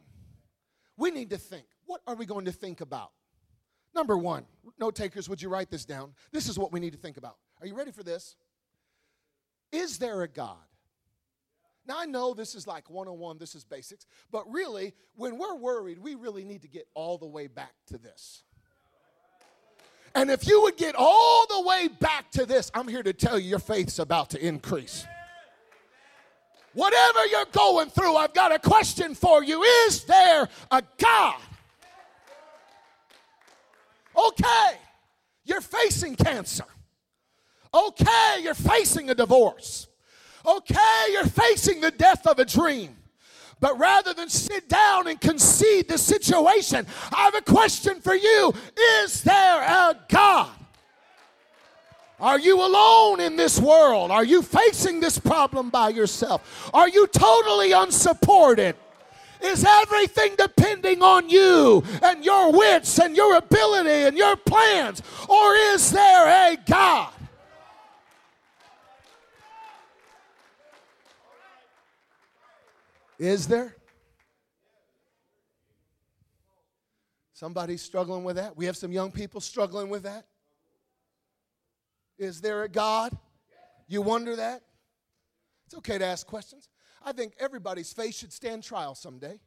[0.96, 1.66] We need to think.
[1.86, 3.10] What are we going to think about?
[3.94, 4.46] Number one,
[4.78, 6.14] note takers, would you write this down?
[6.32, 7.36] This is what we need to think about.
[7.60, 8.36] Are you ready for this?
[9.72, 10.56] Is there a God?
[11.86, 15.98] Now, I know this is like 101, this is basics, but really, when we're worried,
[15.98, 18.44] we really need to get all the way back to this.
[20.14, 23.38] And if you would get all the way back to this, I'm here to tell
[23.38, 25.06] you your faith's about to increase.
[26.72, 29.62] Whatever you're going through, I've got a question for you.
[29.62, 31.40] Is there a God?
[34.16, 34.72] Okay,
[35.44, 36.64] you're facing cancer.
[37.72, 39.86] Okay, you're facing a divorce.
[40.44, 42.96] Okay, you're facing the death of a dream.
[43.60, 48.54] But rather than sit down and concede the situation, I have a question for you
[49.02, 50.50] Is there a God?
[52.18, 54.10] Are you alone in this world?
[54.10, 56.70] Are you facing this problem by yourself?
[56.74, 58.76] Are you totally unsupported?
[59.42, 65.02] Is everything depending on you and your wits and your ability and your plans?
[65.28, 67.10] Or is there a God?
[73.20, 73.76] Is there?
[77.34, 78.56] Somebody's struggling with that.
[78.56, 80.24] We have some young people struggling with that.
[82.18, 83.16] Is there a God?
[83.86, 84.62] You wonder that?
[85.66, 86.70] It's okay to ask questions.
[87.04, 89.38] I think everybody's faith should stand trial someday.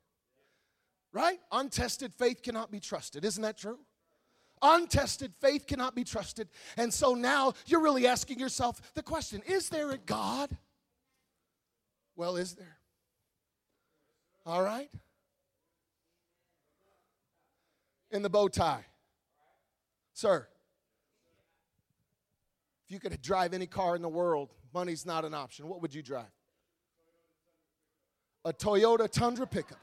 [1.12, 1.40] Right?
[1.52, 3.26] Untested faith cannot be trusted.
[3.26, 3.80] Isn't that true?
[4.62, 6.48] Untested faith cannot be trusted.
[6.78, 10.56] And so now you're really asking yourself the question is there a God?
[12.16, 12.78] Well, is there?
[14.46, 14.90] All right?
[18.12, 18.86] In the bow tie.
[20.14, 20.48] Sir,
[22.86, 25.68] if you could drive any car in the world, money's not an option.
[25.68, 26.26] What would you drive?
[28.46, 29.80] A Toyota Tundra pickup.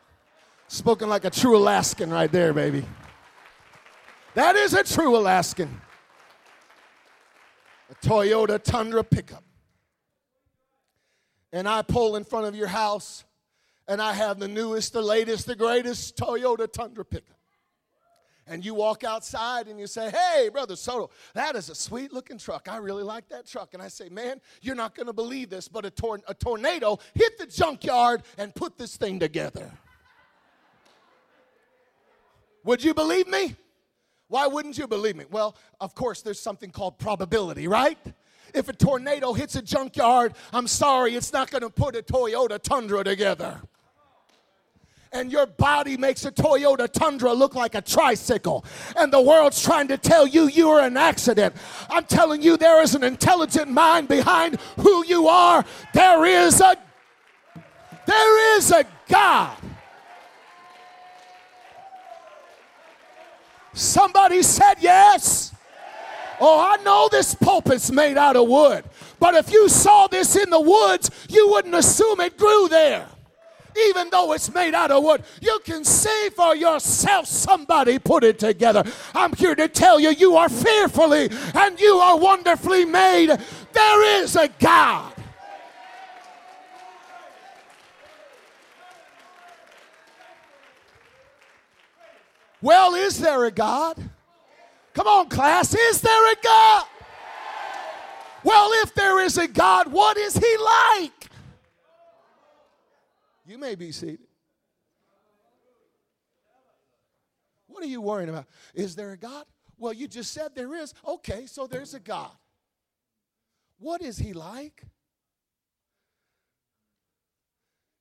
[0.68, 2.85] Spoken like a true Alaskan right there, baby.
[4.35, 5.81] That is a true Alaskan.
[7.90, 9.42] A Toyota Tundra pickup.
[11.53, 13.25] And I pull in front of your house
[13.90, 17.37] and I have the newest, the latest, the greatest Toyota Tundra pickup.
[18.46, 22.38] And you walk outside and you say, Hey, Brother Soto, that is a sweet looking
[22.38, 22.68] truck.
[22.70, 23.74] I really like that truck.
[23.74, 27.00] And I say, Man, you're not going to believe this, but a, tor- a tornado
[27.14, 29.68] hit the junkyard and put this thing together.
[32.62, 33.57] Would you believe me?
[34.29, 35.24] Why wouldn't you believe me?
[35.33, 37.98] Well, of course, there's something called probability, right?
[38.55, 42.62] If a tornado hits a junkyard, I'm sorry, it's not going to put a Toyota
[42.62, 43.61] Tundra together
[45.12, 48.64] and your body makes a Toyota Tundra look like a tricycle,
[48.96, 51.55] and the world's trying to tell you you are an accident.
[51.88, 55.64] I'm telling you, there is an intelligent mind behind who you are.
[55.94, 56.77] There is a
[58.07, 59.57] there is a God.
[63.72, 65.55] Somebody said yes.
[66.41, 68.84] Oh, I know this pulpit's made out of wood,
[69.18, 73.07] but if you saw this in the woods, you wouldn't assume it grew there
[73.89, 75.23] even though it's made out of wood.
[75.41, 78.85] You can see for yourself somebody put it together.
[79.14, 83.29] I'm here to tell you, you are fearfully and you are wonderfully made.
[83.73, 85.14] There is a God.
[92.62, 93.97] Well, is there a God?
[94.93, 96.85] Come on, class, is there a God?
[98.43, 101.20] Well, if there is a God, what is he like?
[103.51, 104.28] You may be seated.
[107.66, 108.46] What are you worrying about?
[108.74, 109.44] Is there a God?
[109.76, 110.94] Well, you just said there is.
[111.05, 112.30] Okay, so there's a God.
[113.80, 114.84] What is he like?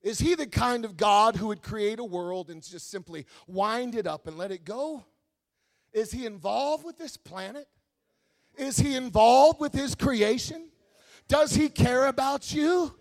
[0.02, 3.96] Is he the kind of God who would create a world and just simply wind
[3.96, 5.04] it up and let it go?
[5.92, 7.66] Is he involved with this planet?
[8.56, 10.70] Is he involved with his creation?
[11.26, 12.94] Does he care about you?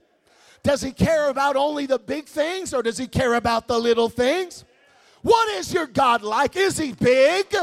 [0.64, 4.10] Does he care about only the big things or does he care about the little
[4.10, 4.66] things?
[5.22, 6.56] What is your God like?
[6.56, 7.54] Is he big?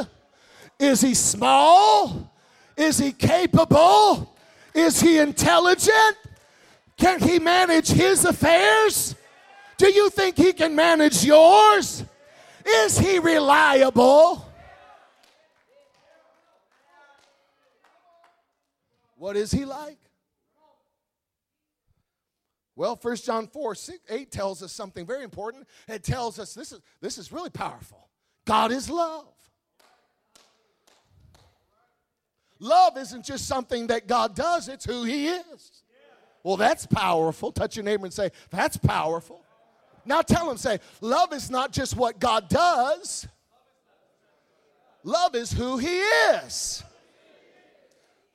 [0.78, 2.30] Is he small?
[2.76, 4.34] Is he capable?
[4.74, 6.16] Is he intelligent?
[6.96, 9.14] Can he manage his affairs?
[9.76, 12.04] Do you think he can manage yours?
[12.64, 14.46] Is he reliable?
[19.16, 19.98] What is he like?
[22.76, 25.66] Well, 1 John 4, 6, 8 tells us something very important.
[25.88, 28.08] It tells us this is, this is really powerful.
[28.44, 29.26] God is love.
[32.58, 35.82] Love isn't just something that God does, it's who He is.
[36.42, 37.50] Well, that's powerful.
[37.50, 39.42] Touch your neighbor and say, That's powerful.
[40.04, 43.26] Now tell him, say, Love is not just what God does,
[45.02, 46.82] love is who He is.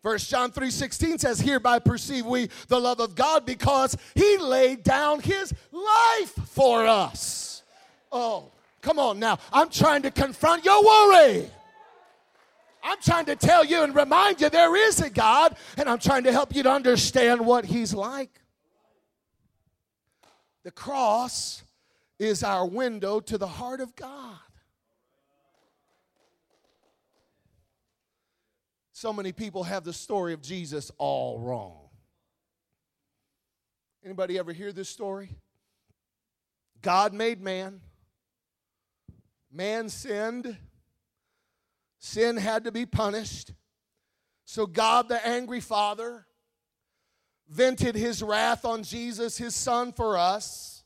[0.02, 5.20] First John 3:16 says, Hereby perceive we the love of God because he laid down
[5.20, 7.64] his life for us.
[8.12, 9.38] Oh, come on now.
[9.54, 11.50] I'm trying to confront your worry.
[12.84, 16.24] I'm trying to tell you and remind you there is a God, and I'm trying
[16.24, 18.42] to help you to understand what he's like.
[20.64, 21.64] The cross
[22.18, 24.38] is our window to the heart of God.
[29.02, 31.90] So many people have the story of Jesus all wrong.
[34.06, 35.30] Anybody ever hear this story?
[36.84, 37.82] God made man.
[39.52, 40.56] Man sinned.
[41.98, 43.54] Sin had to be punished.
[44.46, 46.28] So God, the angry Father,
[47.50, 50.84] vented his wrath on Jesus, his son, for us,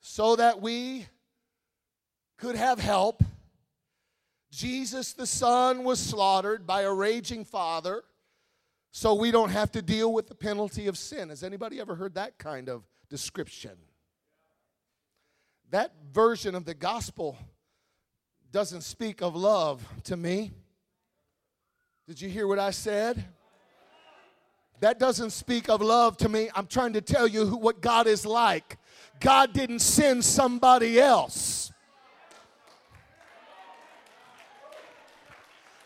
[0.00, 1.08] so that we
[2.38, 3.20] could have help
[4.50, 8.04] Jesus the Son was slaughtered by a raging father
[8.92, 11.28] so we don't have to deal with the penalty of sin.
[11.28, 13.72] Has anybody ever heard that kind of description?
[15.70, 17.36] That version of the gospel
[18.52, 20.52] doesn't speak of love to me.
[22.06, 23.24] Did you hear what I said?
[24.80, 26.50] That doesn't speak of love to me.
[26.54, 28.78] I'm trying to tell you who, what God is like.
[29.20, 31.72] God didn't send somebody else.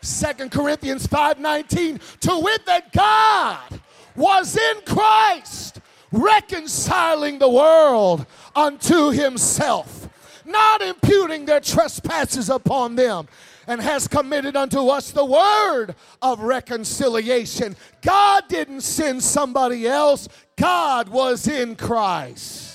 [0.01, 3.79] Second Corinthians 5:19 to wit that God
[4.15, 5.79] was in Christ
[6.11, 8.25] reconciling the world
[8.55, 10.09] unto himself
[10.45, 13.27] not imputing their trespasses upon them
[13.67, 17.75] and has committed unto us the word of reconciliation.
[18.01, 20.27] God didn't send somebody else.
[20.55, 22.70] God was in Christ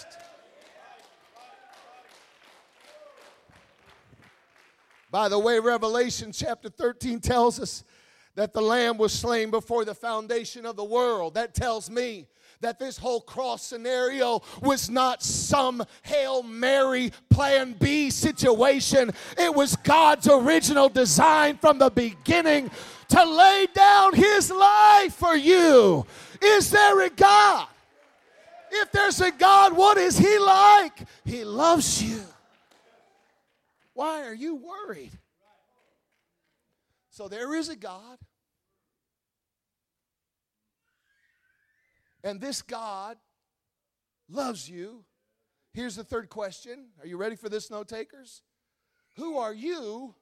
[5.10, 7.84] By the way, Revelation chapter 13 tells us
[8.34, 11.34] that the Lamb was slain before the foundation of the world.
[11.34, 12.26] That tells me
[12.60, 19.10] that this whole cross scenario was not some Hail Mary plan B situation.
[19.38, 22.70] It was God's original design from the beginning
[23.08, 26.06] to lay down his life for you.
[26.42, 27.68] Is there a God?
[28.70, 31.06] If there's a God, what is he like?
[31.24, 32.22] He loves you.
[33.96, 35.12] Why are you worried?
[37.08, 38.18] So there is a God.
[42.22, 43.16] And this God
[44.28, 45.06] loves you.
[45.72, 46.88] Here's the third question.
[47.00, 48.42] Are you ready for this, note takers?
[49.16, 50.14] Who are you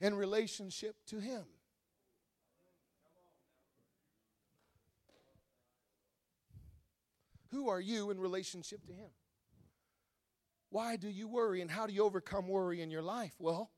[0.00, 1.42] in relationship to Him?
[7.50, 9.10] Who are you in relationship to Him?
[10.70, 13.34] Why do you worry and how do you overcome worry in your life?
[13.38, 13.70] Well,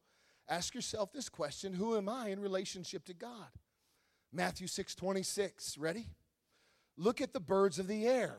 [0.49, 3.49] ask yourself this question Who am I in relationship to God?
[4.33, 5.79] Matthew 6 26.
[5.79, 6.09] Ready?
[6.97, 8.37] Look at the birds of the air.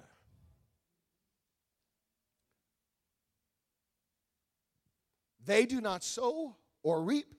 [5.45, 7.33] They do not sow or reap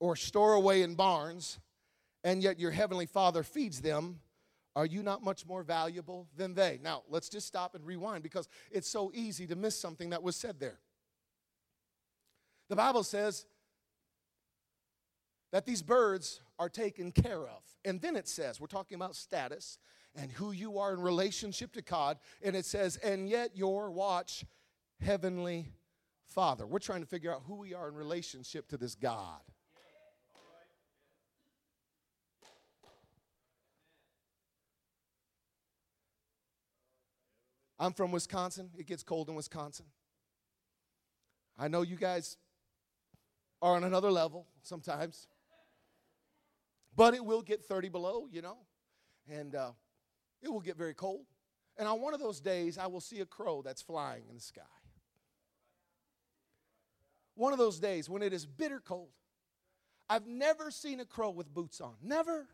[0.00, 1.60] or store away in barns,
[2.24, 4.20] and yet your heavenly Father feeds them.
[4.74, 6.80] Are you not much more valuable than they?
[6.82, 10.36] Now, let's just stop and rewind because it's so easy to miss something that was
[10.36, 10.78] said there.
[12.70, 13.44] The Bible says
[15.52, 17.62] that these birds are taken care of.
[17.84, 19.78] And then it says, we're talking about status
[20.14, 22.18] and who you are in relationship to God.
[22.42, 24.44] And it says, and yet your watch,
[25.02, 25.68] heavenly
[26.28, 26.66] Father.
[26.66, 29.40] We're trying to figure out who we are in relationship to this God.
[37.82, 38.70] I'm from Wisconsin.
[38.78, 39.86] It gets cold in Wisconsin.
[41.58, 42.36] I know you guys
[43.60, 45.26] are on another level sometimes,
[46.94, 48.58] but it will get 30 below, you know,
[49.28, 49.72] and uh,
[50.40, 51.26] it will get very cold.
[51.76, 54.40] And on one of those days, I will see a crow that's flying in the
[54.40, 54.62] sky.
[57.34, 59.10] One of those days when it is bitter cold.
[60.08, 61.94] I've never seen a crow with boots on.
[62.00, 62.46] Never.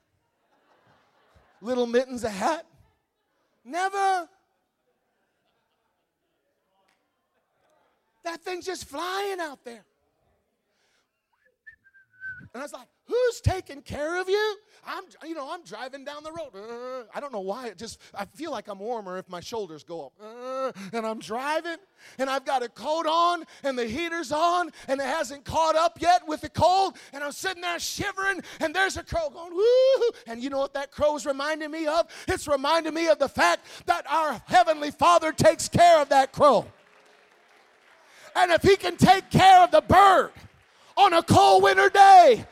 [1.61, 2.65] Little mittens, a hat.
[3.63, 4.29] Never.
[8.29, 9.87] That thing's just flying out there.
[12.53, 14.57] And I was like, who's taking care of you?
[14.87, 16.51] I'm, you know, I'm driving down the road.
[16.55, 17.69] Uh, I don't know why.
[17.69, 20.13] It just, I feel like I'm warmer if my shoulders go up.
[20.23, 21.79] Uh, and I'm driving,
[22.19, 25.99] and I've got a coat on, and the heater's on, and it hasn't caught up
[25.99, 26.99] yet with the cold.
[27.15, 30.11] And I'm sitting there shivering, and there's a crow going, woo.
[30.27, 32.09] And you know what that crow's reminding me of?
[32.29, 36.67] It's reminding me of the fact that our Heavenly Father takes care of that crow.
[38.37, 40.33] And if He can take care of the bird,
[40.99, 42.45] on a cold winter day.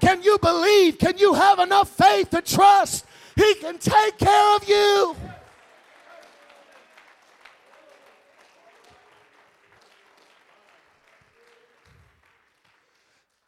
[0.00, 0.98] Can you believe?
[0.98, 3.06] Can you have enough faith to trust
[3.36, 5.16] He can take care of you?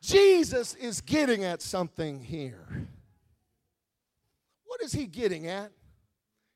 [0.01, 2.87] Jesus is getting at something here.
[4.67, 5.73] What is he getting at?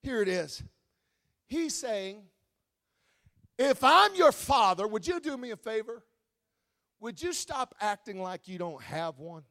[0.03, 0.63] Here it is.
[1.47, 2.25] He's saying,
[3.59, 6.05] If I'm your father, would you do me a favor?
[7.01, 9.43] Would you stop acting like you don't have one?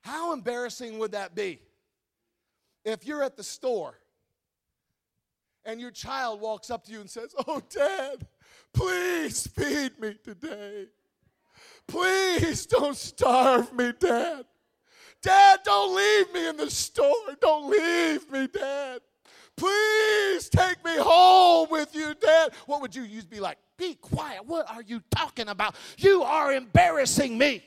[0.00, 1.60] How embarrassing would that be
[2.82, 3.94] if you're at the store
[5.66, 8.26] and your child walks up to you and says, Oh, Dad,
[8.72, 10.86] please feed me today.
[11.86, 14.46] Please don't starve me, Dad.
[15.22, 17.12] Dad, don't leave me in the store.
[17.40, 19.00] Don't leave me, Dad.
[19.56, 22.52] Please take me home with you, Dad.
[22.66, 23.24] What would you use?
[23.24, 24.46] Be like, be quiet.
[24.46, 25.74] What are you talking about?
[25.98, 27.64] You are embarrassing me.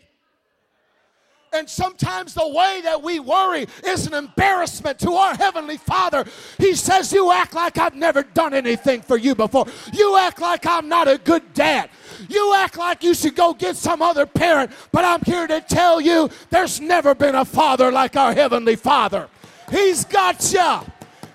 [1.54, 6.24] And sometimes the way that we worry is an embarrassment to our Heavenly Father.
[6.58, 9.66] He says, You act like I've never done anything for you before.
[9.92, 11.90] You act like I'm not a good dad.
[12.30, 14.72] You act like you should go get some other parent.
[14.94, 19.28] But I'm here to tell you there's never been a father like our Heavenly Father.
[19.70, 20.80] He's got you.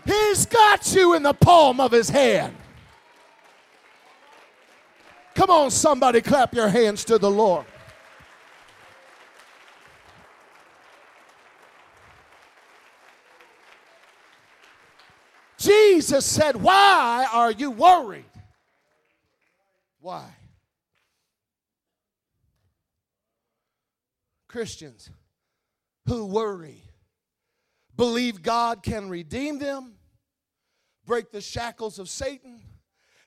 [0.06, 2.54] He's got you in the palm of his hand.
[5.34, 7.66] Come on, somebody, clap your hands to the Lord.
[15.66, 18.24] Jesus said, Why are you worried?
[20.00, 20.24] Why?
[24.46, 25.10] Christians
[26.06, 26.82] who worry
[27.96, 29.94] believe God can redeem them,
[31.04, 32.60] break the shackles of Satan,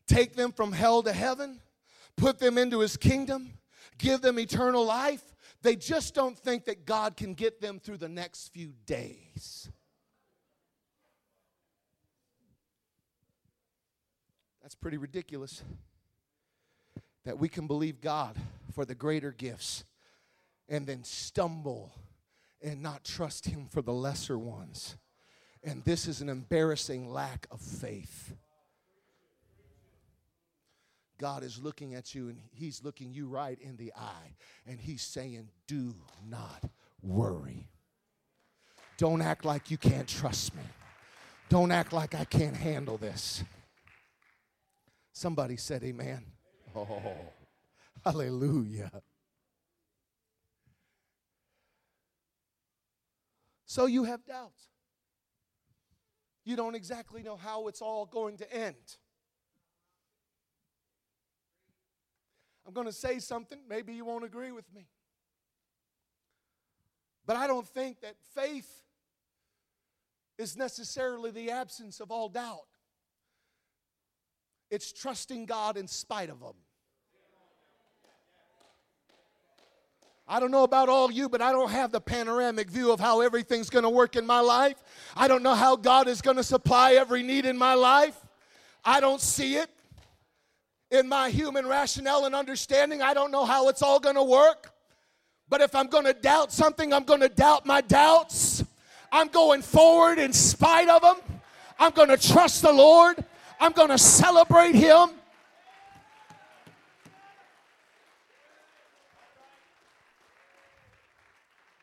[0.08, 1.60] take them from hell to heaven,
[2.16, 3.52] put them into his kingdom,
[3.98, 5.24] give them eternal life.
[5.62, 9.70] They just don't think that God can get them through the next few days.
[14.70, 15.64] That's pretty ridiculous
[17.26, 18.36] that we can believe God
[18.76, 19.84] for the greater gifts
[20.68, 21.92] and then stumble
[22.62, 24.96] and not trust Him for the lesser ones.
[25.64, 28.36] And this is an embarrassing lack of faith.
[31.18, 34.36] God is looking at you and He's looking you right in the eye
[34.68, 35.96] and He's saying, Do
[36.30, 36.70] not
[37.02, 37.70] worry.
[38.98, 40.62] Don't act like you can't trust me.
[41.50, 43.44] Don't act like I can't handle this.
[45.12, 46.26] Somebody said, Amen.
[46.76, 47.02] Oh,
[48.06, 48.92] hallelujah.
[53.66, 54.70] So you have doubts.
[56.44, 58.98] You don't exactly know how it's all going to end.
[62.66, 64.88] I'm going to say something, maybe you won't agree with me.
[67.26, 68.84] But I don't think that faith
[70.38, 72.69] is necessarily the absence of all doubt.
[74.70, 76.54] It's trusting God in spite of them.
[80.32, 83.22] I don't know about all you, but I don't have the panoramic view of how
[83.22, 84.76] everything's going to work in my life.
[85.18, 88.16] I don't know how God is going to supply every need in my life.
[88.86, 89.72] I don't see it.
[90.92, 94.72] In my human rationale and understanding, I don't know how it's all going to work.
[95.50, 98.64] But if I'm going to doubt something, I'm going to doubt my doubts.
[99.12, 101.18] I'm going forward in spite of them.
[101.80, 103.24] I'm going to trust the Lord.
[103.60, 105.10] I'm going to celebrate Him.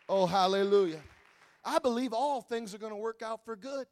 [0.08, 1.00] Oh, hallelujah.
[1.64, 3.86] I believe all things are going to work out for good.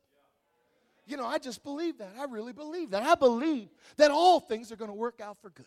[1.07, 2.15] You know, I just believe that.
[2.19, 3.03] I really believe that.
[3.03, 5.67] I believe that all things are going to work out for good.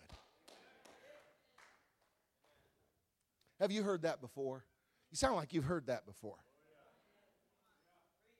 [3.60, 4.64] Have you heard that before?
[5.12, 6.38] You sound like you've heard that before.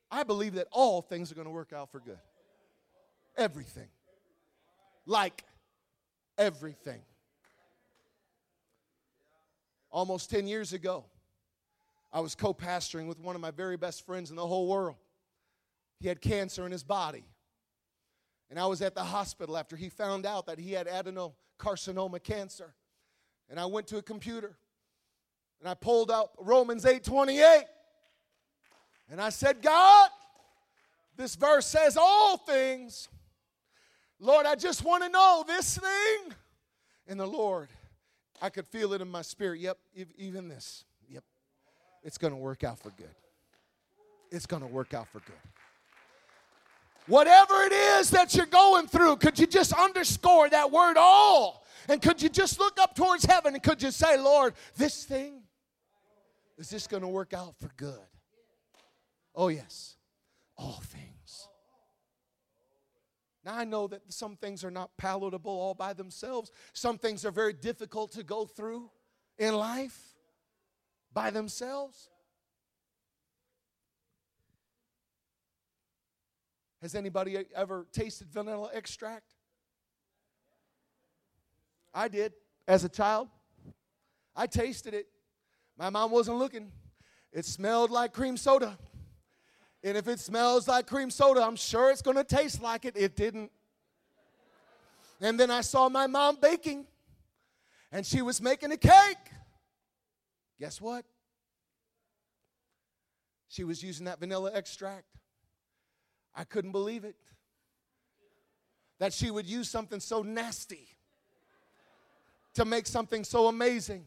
[0.10, 2.20] I believe that all things are going to work out for good.
[3.38, 3.88] Everything.
[5.06, 5.44] Like
[6.38, 7.02] everything.
[9.92, 11.06] Almost 10 years ago,
[12.12, 14.96] I was co pastoring with one of my very best friends in the whole world.
[16.00, 17.24] He had cancer in his body.
[18.50, 22.74] And I was at the hospital after he found out that he had adenocarcinoma cancer.
[23.50, 24.58] And I went to a computer
[25.60, 27.64] and I pulled out Romans 8 28.
[29.10, 30.10] And I said, God,
[31.16, 33.10] this verse says all things.
[34.20, 36.34] Lord, I just want to know this thing.
[37.08, 37.70] And the Lord,
[38.42, 39.60] I could feel it in my spirit.
[39.60, 39.78] Yep,
[40.18, 40.84] even this.
[41.10, 41.24] Yep.
[42.04, 43.16] It's going to work out for good.
[44.32, 45.36] It's going to work out for good.
[47.08, 51.64] Whatever it is that you're going through, could you just underscore that word all?
[51.88, 55.42] And could you just look up towards heaven and could you say, Lord, this thing,
[56.58, 58.00] is this going to work out for good?
[59.34, 59.96] Oh, yes,
[60.58, 61.17] all things.
[63.48, 67.32] Now, I know that some things are not palatable all by themselves, some things are
[67.32, 68.92] very difficult to go through
[69.40, 69.98] in life
[71.14, 72.10] by themselves.
[76.82, 79.34] Has anybody ever tasted vanilla extract?
[81.94, 82.34] I did
[82.68, 83.30] as a child.
[84.36, 85.08] I tasted it.
[85.78, 86.70] My mom wasn't looking.
[87.32, 88.78] It smelled like cream soda.
[89.84, 92.98] And if it smells like cream soda, I'm sure it's going to taste like it.
[92.98, 93.52] It didn't.
[95.22, 96.86] And then I saw my mom baking,
[97.92, 99.18] and she was making a cake.
[100.60, 101.06] Guess what?
[103.48, 105.06] She was using that vanilla extract.
[106.36, 107.16] I couldn't believe it.
[109.00, 110.88] That she would use something so nasty
[112.56, 114.06] to make something so amazing.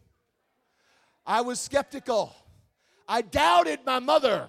[1.24, 2.34] I was skeptical.
[3.08, 4.48] I doubted my mother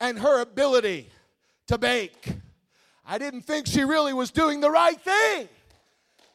[0.00, 1.08] and her ability
[1.66, 2.34] to bake.
[3.06, 5.48] I didn't think she really was doing the right thing.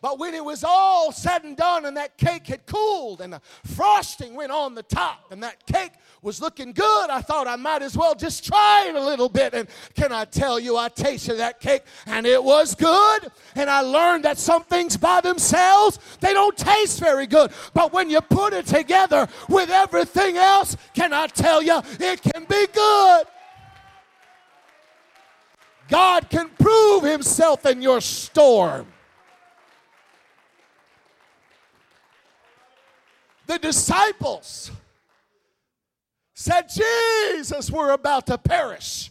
[0.01, 3.41] But when it was all said and done and that cake had cooled and the
[3.66, 5.91] frosting went on the top and that cake
[6.22, 9.53] was looking good, I thought I might as well just try it a little bit.
[9.53, 13.30] And can I tell you, I tasted that cake and it was good.
[13.55, 17.51] And I learned that some things by themselves, they don't taste very good.
[17.74, 22.45] But when you put it together with everything else, can I tell you, it can
[22.45, 23.26] be good.
[25.89, 28.87] God can prove himself in your storm.
[33.47, 34.71] The disciples
[36.35, 39.09] said, Jesus, we're about to perish.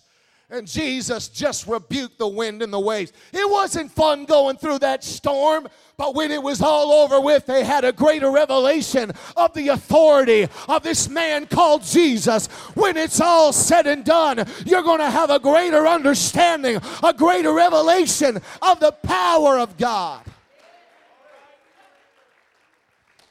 [0.48, 3.12] And Jesus just rebuked the wind and the waves.
[3.32, 5.68] It wasn't fun going through that storm,
[5.98, 10.46] but when it was all over with, they had a greater revelation of the authority
[10.68, 12.46] of this man called Jesus.
[12.76, 17.52] When it's all said and done, you're going to have a greater understanding, a greater
[17.52, 20.24] revelation of the power of God.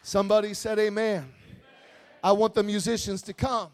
[0.04, 1.34] Somebody said, Amen.
[2.22, 3.70] I want the musicians to come.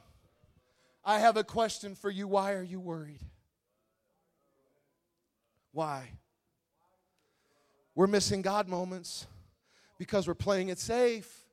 [1.03, 2.27] I have a question for you.
[2.27, 3.21] Why are you worried?
[5.71, 6.11] Why?
[7.95, 9.27] We're missing God moments
[9.97, 11.43] because we're playing it safe.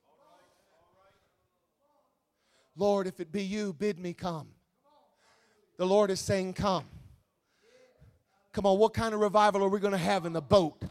[2.76, 4.49] Lord, if it be you, bid me come.
[5.76, 6.84] The Lord is saying, Come.
[8.53, 10.82] Come on, what kind of revival are we going to have in the boat?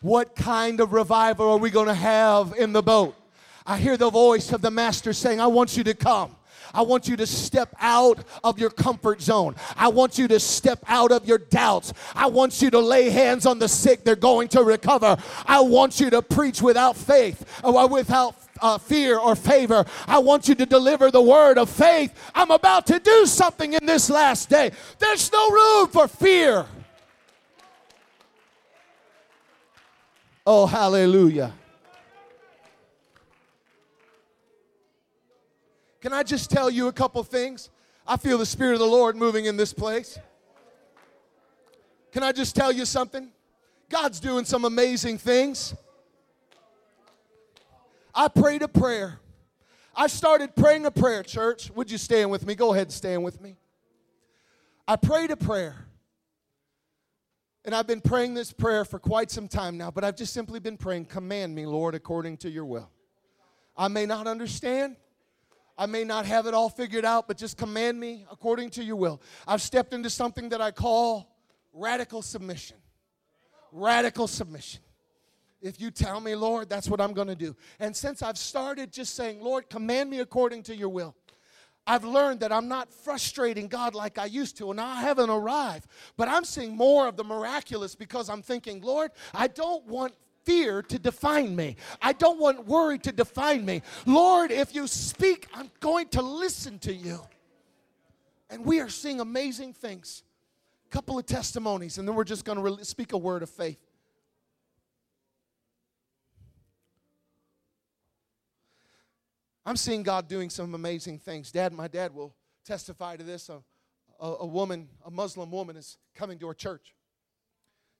[0.00, 3.14] What kind of revival are we going to have in the boat?
[3.64, 6.34] I hear the voice of the Master saying, I want you to come.
[6.74, 9.54] I want you to step out of your comfort zone.
[9.76, 11.92] I want you to step out of your doubts.
[12.14, 14.04] I want you to lay hands on the sick.
[14.04, 15.16] They're going to recover.
[15.46, 19.84] I want you to preach without faith, or uh, without uh, fear or favor.
[20.06, 22.12] I want you to deliver the word of faith.
[22.34, 24.72] I'm about to do something in this last day.
[24.98, 26.66] There's no room for fear.
[30.46, 31.54] Oh, hallelujah.
[36.04, 37.70] Can I just tell you a couple things?
[38.06, 40.18] I feel the Spirit of the Lord moving in this place.
[42.12, 43.30] Can I just tell you something?
[43.88, 45.74] God's doing some amazing things.
[48.14, 49.18] I prayed a prayer.
[49.96, 51.70] I started praying a prayer, church.
[51.70, 52.54] Would you stand with me?
[52.54, 53.56] Go ahead and stand with me.
[54.86, 55.86] I prayed a prayer.
[57.64, 60.60] And I've been praying this prayer for quite some time now, but I've just simply
[60.60, 62.90] been praying, Command me, Lord, according to your will.
[63.74, 64.96] I may not understand.
[65.76, 68.96] I may not have it all figured out, but just command me according to your
[68.96, 69.20] will.
[69.46, 71.36] I've stepped into something that I call
[71.72, 72.76] radical submission.
[73.72, 74.82] Radical submission.
[75.60, 77.56] If you tell me, Lord, that's what I'm going to do.
[77.80, 81.16] And since I've started just saying, Lord, command me according to your will,
[81.86, 85.86] I've learned that I'm not frustrating God like I used to, and I haven't arrived.
[86.16, 90.14] But I'm seeing more of the miraculous because I'm thinking, Lord, I don't want
[90.44, 91.76] fear to define me.
[92.00, 93.82] I don't want worry to define me.
[94.06, 97.20] Lord, if you speak, I'm going to listen to you.
[98.50, 100.22] And we are seeing amazing things.
[100.86, 103.80] A couple of testimonies, and then we're just going to speak a word of faith.
[109.66, 111.50] I'm seeing God doing some amazing things.
[111.50, 112.34] Dad, my dad will
[112.66, 113.48] testify to this.
[113.48, 113.62] A,
[114.20, 116.94] a, a woman, a Muslim woman, is coming to our church.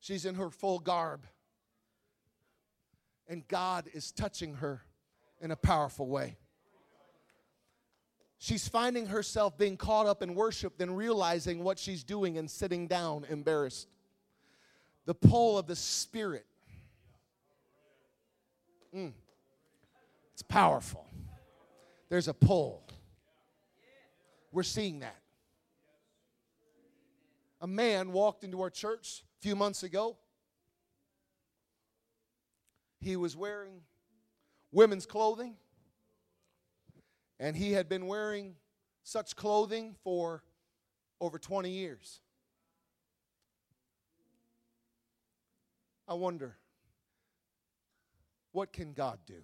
[0.00, 1.26] She's in her full garb
[3.28, 4.82] and God is touching her
[5.40, 6.36] in a powerful way.
[8.38, 12.86] She's finding herself being caught up in worship, then realizing what she's doing and sitting
[12.86, 13.88] down embarrassed.
[15.06, 16.44] The pull of the Spirit.
[18.94, 19.12] Mm.
[20.34, 21.06] It's powerful.
[22.08, 22.86] There's a pull.
[24.52, 25.16] We're seeing that.
[27.60, 30.18] A man walked into our church a few months ago
[33.04, 33.82] he was wearing
[34.72, 35.56] women's clothing,
[37.38, 38.54] and he had been wearing
[39.02, 40.42] such clothing for
[41.20, 42.20] over 20 years.
[46.08, 46.56] I wonder,
[48.52, 49.42] what can God do?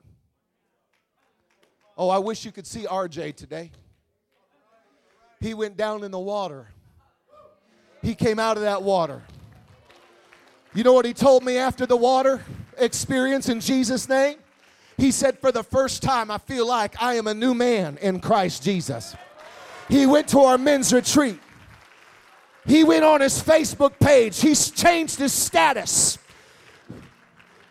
[1.98, 3.70] Oh, I wish you could see RJ today.
[5.38, 6.68] He went down in the water.
[8.00, 9.22] He came out of that water.
[10.72, 12.42] You know what he told me after the water?
[12.80, 14.38] Experience in Jesus' name?
[14.96, 18.20] He said, For the first time, I feel like I am a new man in
[18.20, 19.14] Christ Jesus.
[19.88, 21.38] He went to our men's retreat.
[22.66, 24.40] He went on his Facebook page.
[24.40, 26.18] He's changed his status.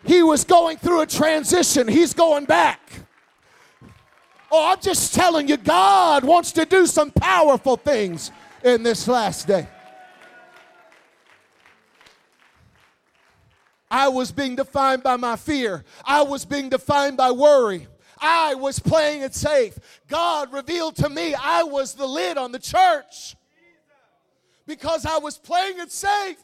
[0.04, 1.86] He was going through a transition.
[1.86, 2.80] He's going back.
[4.50, 8.32] Oh, I'm just telling you, God wants to do some powerful things
[8.64, 9.68] in this last day.
[13.90, 15.84] I was being defined by my fear.
[16.04, 17.88] I was being defined by worry.
[18.20, 19.78] I was playing it safe.
[20.06, 23.36] God revealed to me I was the lid on the church
[24.66, 26.36] because I was playing it safe.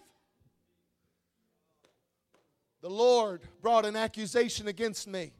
[2.82, 5.32] The Lord brought an accusation against me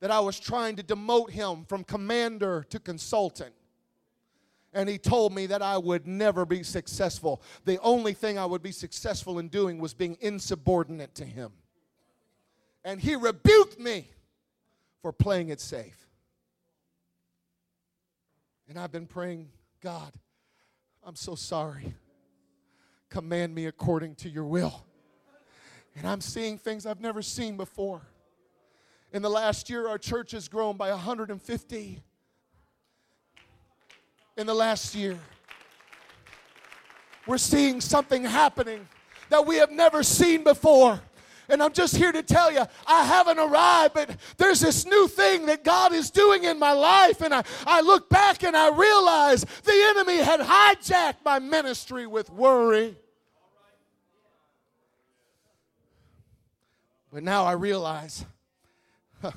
[0.00, 3.54] that I was trying to demote him from commander to consultant
[4.76, 7.40] and he told me that I would never be successful.
[7.64, 11.52] The only thing I would be successful in doing was being insubordinate to him.
[12.84, 14.10] And he rebuked me
[15.00, 16.06] for playing it safe.
[18.68, 19.48] And I've been praying,
[19.80, 20.12] God,
[21.02, 21.94] I'm so sorry.
[23.08, 24.84] Command me according to your will.
[25.96, 28.02] And I'm seeing things I've never seen before.
[29.10, 32.02] In the last year, our church has grown by 150
[34.36, 35.18] in the last year.
[37.26, 38.86] We're seeing something happening
[39.30, 41.00] that we have never seen before.
[41.48, 45.46] And I'm just here to tell you, I haven't arrived, but there's this new thing
[45.46, 47.20] that God is doing in my life.
[47.20, 52.30] And I, I look back and I realize the enemy had hijacked my ministry with
[52.30, 52.96] worry.
[57.12, 58.24] But now I realize
[59.22, 59.30] huh,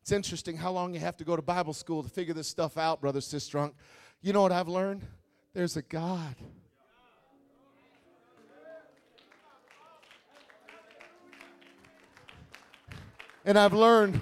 [0.00, 2.78] it's interesting how long you have to go to Bible school to figure this stuff
[2.78, 3.72] out, Brother Sistrunk.
[4.22, 5.02] You know what I've learned?
[5.52, 6.34] There's a God.
[13.44, 14.20] And I've learned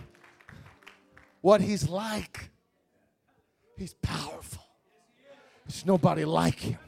[1.41, 2.51] what he's like.
[3.77, 4.63] He's powerful.
[5.67, 6.79] There's nobody like him.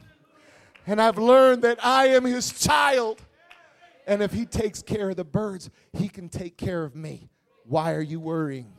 [0.85, 3.21] And I've learned that I am his child.
[4.05, 7.29] And if he takes care of the birds, he can take care of me.
[7.65, 8.71] Why are you worrying?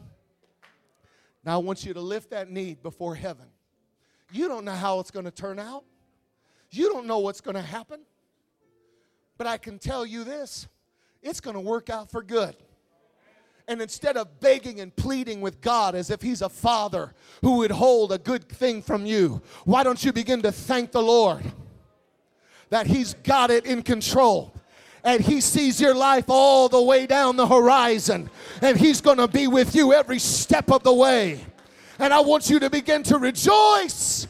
[1.44, 3.46] Now I want you to lift that need before heaven.
[4.30, 5.84] You don't know how it's going to turn out.
[6.70, 8.00] You don't know what's going to happen.
[9.36, 10.66] But I can tell you this
[11.22, 12.54] it's going to work out for good.
[13.66, 17.70] And instead of begging and pleading with God as if He's a father who would
[17.70, 21.44] hold a good thing from you, why don't you begin to thank the Lord
[22.70, 24.54] that He's got it in control?
[25.04, 28.28] and he sees your life all the way down the horizon
[28.60, 31.40] and he's going to be with you every step of the way
[31.98, 34.26] and I want you to begin to rejoice.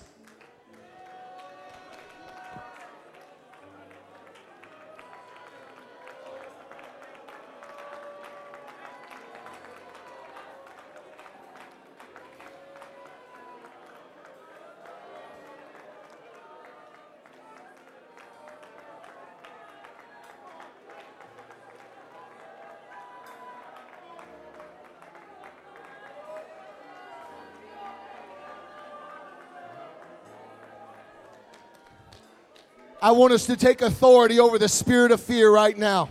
[33.08, 36.10] I want us to take authority over the spirit of fear right now.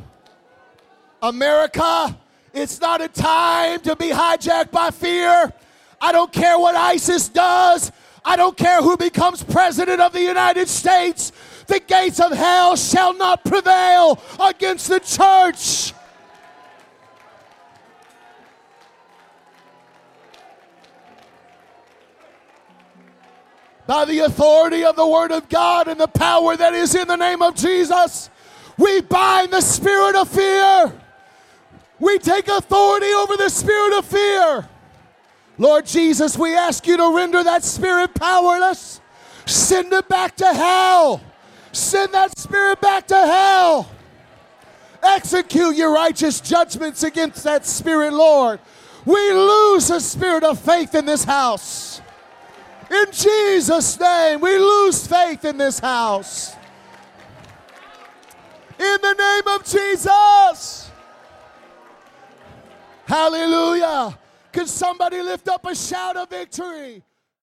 [1.22, 2.18] America,
[2.56, 5.54] it's not a time to be hijacked by fear.
[6.02, 7.92] I don't care what ISIS does.
[8.26, 11.32] I don't care who becomes president of the United States.
[11.68, 15.94] The gates of hell shall not prevail against the church.
[23.88, 27.16] By the authority of the Word of God and the power that is in the
[27.16, 28.30] name of Jesus,
[28.78, 30.94] we bind the spirit of fear.
[32.00, 34.70] We take authority over the spirit of fear.
[35.58, 39.02] Lord Jesus, we ask you to render that spirit powerless.
[39.46, 41.22] Send it back to hell.
[41.72, 43.90] Send that spirit back to hell.
[45.02, 48.60] Execute your righteous judgments against that spirit, Lord.
[49.06, 52.02] We lose the spirit of faith in this house.
[52.90, 56.56] In Jesus' name, we lose faith in this house.
[58.80, 60.92] In the name of Jesus.
[63.06, 64.18] Hallelujah.
[64.52, 67.04] Can somebody lift up a shout of victory?